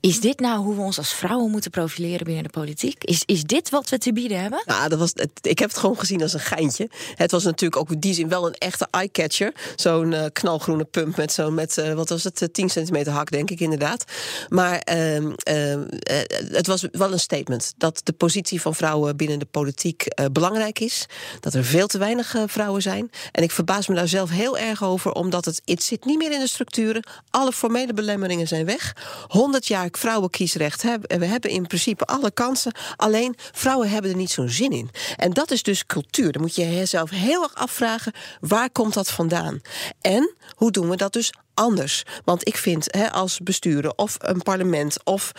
Is 0.00 0.20
dit 0.20 0.40
nou 0.40 0.64
hoe 0.64 0.74
we 0.74 0.80
ons 0.80 0.98
als 0.98 1.12
vrouwen 1.12 1.50
moeten 1.50 1.70
profileren 1.70 2.24
binnen 2.24 2.42
de 2.44 2.50
politiek? 2.50 3.04
Is, 3.04 3.22
is 3.26 3.42
dit 3.42 3.70
wat 3.70 3.88
we 3.88 3.98
te 3.98 4.12
bieden 4.12 4.40
hebben? 4.40 4.62
Nou, 4.64 4.88
dat 4.88 4.98
was, 4.98 5.12
ik 5.42 5.58
heb 5.58 5.68
het 5.68 5.78
gewoon 5.78 5.98
gezien 5.98 6.22
als 6.22 6.32
een 6.32 6.40
geintje. 6.40 6.88
Het 7.14 7.30
was 7.30 7.44
natuurlijk 7.44 7.80
ook 7.80 7.90
in 7.90 8.00
die 8.00 8.14
zin 8.14 8.28
wel 8.28 8.46
een 8.46 8.54
echte 8.54 8.86
eye-catcher. 8.90 9.52
Zo'n 9.76 10.12
eh, 10.12 10.24
knalgroene 10.32 10.84
pump 10.84 11.16
met 11.16 11.32
zo'n, 11.32 11.54
met, 11.54 11.78
eh, 11.78 11.92
wat 11.92 12.08
was 12.08 12.24
het, 12.24 12.42
eh, 12.42 12.48
10 12.48 12.68
centimeter 12.70 13.12
hak, 13.12 13.30
denk 13.30 13.50
ik 13.50 13.60
inderdaad. 13.60 14.04
Maar 14.48 14.78
ehm, 14.78 15.32
ehm, 15.42 15.82
eh, 15.88 16.16
het 16.52 16.66
was 16.66 16.84
wel 16.92 17.12
een 17.12 17.20
statement 17.20 17.72
dat 17.76 18.00
de 18.04 18.12
positie 18.12 18.60
van 18.60 18.74
vrouwen 18.74 19.16
binnen 19.16 19.38
de 19.38 19.46
politiek 19.50 20.02
eh, 20.02 20.24
belangrijk 20.32 20.78
is. 20.78 21.06
Dat 21.40 21.54
er 21.54 21.64
veel 21.64 21.86
te 21.86 21.98
weinig 21.98 22.34
eh, 22.34 22.42
vrouwen 22.46 22.82
zijn. 22.82 23.10
En 23.32 23.42
ik 23.42 23.50
verbaas 23.50 23.86
me 23.86 23.94
daar 23.94 24.08
zelf 24.08 24.30
heel 24.30 24.58
erg 24.58 24.84
over, 24.84 25.12
omdat 25.12 25.44
het, 25.44 25.62
het 25.64 25.82
zit 25.82 26.04
niet 26.04 26.18
meer 26.18 26.32
in 26.32 26.40
de 26.40 26.48
structuren. 26.48 27.06
Alle 27.30 27.52
formele 27.52 27.94
belemmeringen 27.94 28.48
zijn 28.48 28.64
weg. 28.64 28.96
100 29.26 29.66
jaar 29.66 29.89
belangrijk, 29.90 29.96
vrouwenkiesrecht. 29.96 30.82
Hè. 30.82 31.18
We 31.18 31.26
hebben 31.26 31.50
in 31.50 31.66
principe 31.66 32.04
alle 32.04 32.30
kansen. 32.30 32.72
Alleen 32.96 33.34
vrouwen 33.52 33.90
hebben 33.90 34.10
er 34.10 34.16
niet 34.16 34.30
zo'n 34.30 34.48
zin 34.48 34.70
in. 34.70 34.90
En 35.16 35.32
dat 35.32 35.50
is 35.50 35.62
dus 35.62 35.86
cultuur. 35.86 36.32
Dan 36.32 36.42
moet 36.42 36.54
je 36.54 36.74
jezelf 36.74 37.10
heel 37.10 37.42
erg 37.42 37.54
afvragen: 37.54 38.12
waar 38.40 38.70
komt 38.70 38.94
dat 38.94 39.10
vandaan? 39.10 39.60
En 40.00 40.34
hoe 40.56 40.70
doen 40.70 40.88
we 40.88 40.96
dat 40.96 41.12
dus 41.12 41.32
anders. 41.54 42.02
Want 42.24 42.48
ik 42.48 42.56
vind 42.56 42.86
hè, 42.90 43.10
als 43.12 43.38
bestuurder 43.38 43.92
of 43.96 44.16
een 44.18 44.42
parlement 44.42 45.04
of 45.04 45.32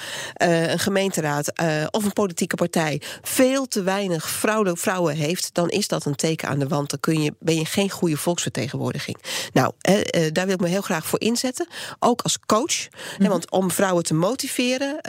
uh, 0.44 0.72
een 0.72 0.80
gemeenteraad 0.80 1.62
uh, 1.62 1.86
of 1.92 2.04
een 2.04 2.14
politieke 2.14 2.56
partij 2.56 3.02
veel 3.22 3.68
te 3.68 3.84
weinig 3.84 4.30
vrouwen, 4.30 4.78
vrouwen 4.78 5.16
heeft, 5.16 5.54
dan 5.54 5.70
is 5.70 5.88
dat 5.88 6.06
een 6.06 6.16
teken 6.16 6.50
aan 6.50 6.60
de 6.60 6.68
wand. 6.68 6.90
Dan 6.90 7.00
kun 7.00 7.22
je, 7.22 7.34
ben 7.40 7.56
je 7.56 7.66
geen 7.66 7.90
goede 7.90 8.18
volksvertegenwoordiging. 8.18 9.18
Nou, 9.54 9.74
uh, 9.90 10.28
daar 10.32 10.46
wil 10.46 10.56
ik 10.56 10.62
me 10.62 10.68
heel 10.68 10.82
graag 10.82 11.06
voor 11.06 11.20
inzetten. 11.20 11.68
Ook 12.00 12.22
als 12.22 12.40
coach. 12.46 12.88
Hè, 13.18 13.28
want 13.28 13.52
om 13.52 13.72
vrouwen 13.72 14.04
te 14.04 14.14
motiveren, 14.14 15.02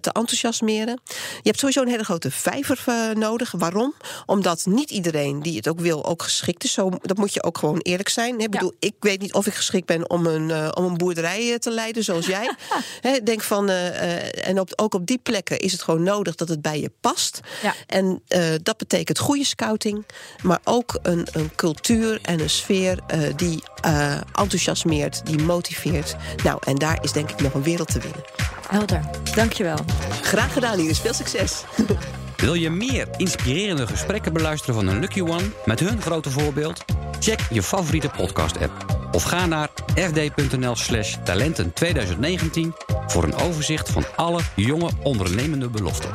te 0.00 0.10
enthousiasmeren. 0.12 1.00
Je 1.16 1.40
hebt 1.42 1.58
sowieso 1.58 1.82
een 1.82 1.88
hele 1.88 2.04
grote 2.04 2.30
vijver 2.30 2.80
nodig. 3.14 3.52
Waarom? 3.56 3.94
Omdat 4.26 4.66
niet 4.66 4.90
iedereen 4.90 5.42
die 5.42 5.56
het 5.56 5.68
ook 5.68 5.80
wil, 5.80 6.04
ook 6.04 6.22
geschikt 6.22 6.64
is. 6.64 6.72
Zo, 6.72 6.90
dat 7.00 7.16
moet 7.16 7.34
je 7.34 7.42
ook 7.42 7.58
gewoon 7.58 7.78
eerlijk 7.78 8.08
zijn. 8.08 8.40
Ik 8.40 8.50
bedoel, 8.50 8.72
ik 8.78 8.94
weet 9.00 9.20
niet 9.20 9.32
of 9.32 9.46
ik 9.46 9.54
geschikt 9.54 9.86
ben 9.86 10.10
om 10.10 10.21
een, 10.26 10.48
uh, 10.48 10.68
om 10.74 10.84
een 10.84 10.96
boerderij 10.96 11.58
te 11.58 11.70
leiden, 11.70 12.04
zoals 12.04 12.26
jij. 12.26 12.54
He, 13.00 13.22
denk 13.22 13.42
van, 13.42 13.70
uh, 13.70 14.48
en 14.48 14.60
op, 14.60 14.72
ook 14.76 14.94
op 14.94 15.06
die 15.06 15.18
plekken 15.18 15.58
is 15.58 15.72
het 15.72 15.82
gewoon 15.82 16.02
nodig 16.02 16.34
dat 16.34 16.48
het 16.48 16.62
bij 16.62 16.80
je 16.80 16.90
past. 17.00 17.40
Ja. 17.62 17.74
En 17.86 18.22
dat 18.62 18.76
betekent 18.76 19.18
goede 19.18 19.44
scouting, 19.44 20.06
maar 20.42 20.60
ook 20.64 20.98
een, 21.02 21.26
een 21.32 21.50
cultuur 21.54 22.18
en 22.22 22.40
een 22.40 22.50
sfeer 22.50 22.98
die 23.36 23.62
enthousiasmeert, 24.34 25.26
die 25.26 25.42
motiveert. 25.42 26.16
Nou, 26.44 26.58
en 26.64 26.76
daar 26.76 26.98
is 27.02 27.12
denk 27.12 27.30
ik 27.30 27.40
nog 27.40 27.54
een 27.54 27.62
wereld 27.62 27.92
te 27.92 27.98
winnen. 27.98 28.24
Helder, 28.68 29.10
dankjewel. 29.34 29.78
Graag 30.22 30.52
gedaan, 30.52 30.78
Iris. 30.78 31.00
Veel 31.00 31.14
succes. 31.14 31.62
Wil 32.42 32.54
je 32.54 32.70
meer 32.70 33.08
inspirerende 33.16 33.86
gesprekken 33.86 34.32
beluisteren 34.32 34.74
van 34.74 34.86
een 34.86 34.98
Lucky 34.98 35.20
One 35.20 35.50
met 35.64 35.80
hun 35.80 36.00
grote 36.00 36.30
voorbeeld? 36.30 36.84
Check 37.20 37.40
je 37.50 37.62
favoriete 37.62 38.08
podcast-app 38.08 38.72
of 39.12 39.22
ga 39.22 39.46
naar 39.46 39.68
fd.nl/slash 39.94 41.16
talenten 41.24 41.72
2019 41.72 42.74
voor 43.06 43.24
een 43.24 43.34
overzicht 43.34 43.90
van 43.90 44.04
alle 44.16 44.40
jonge 44.56 44.90
ondernemende 45.02 45.68
beloften. 45.68 46.10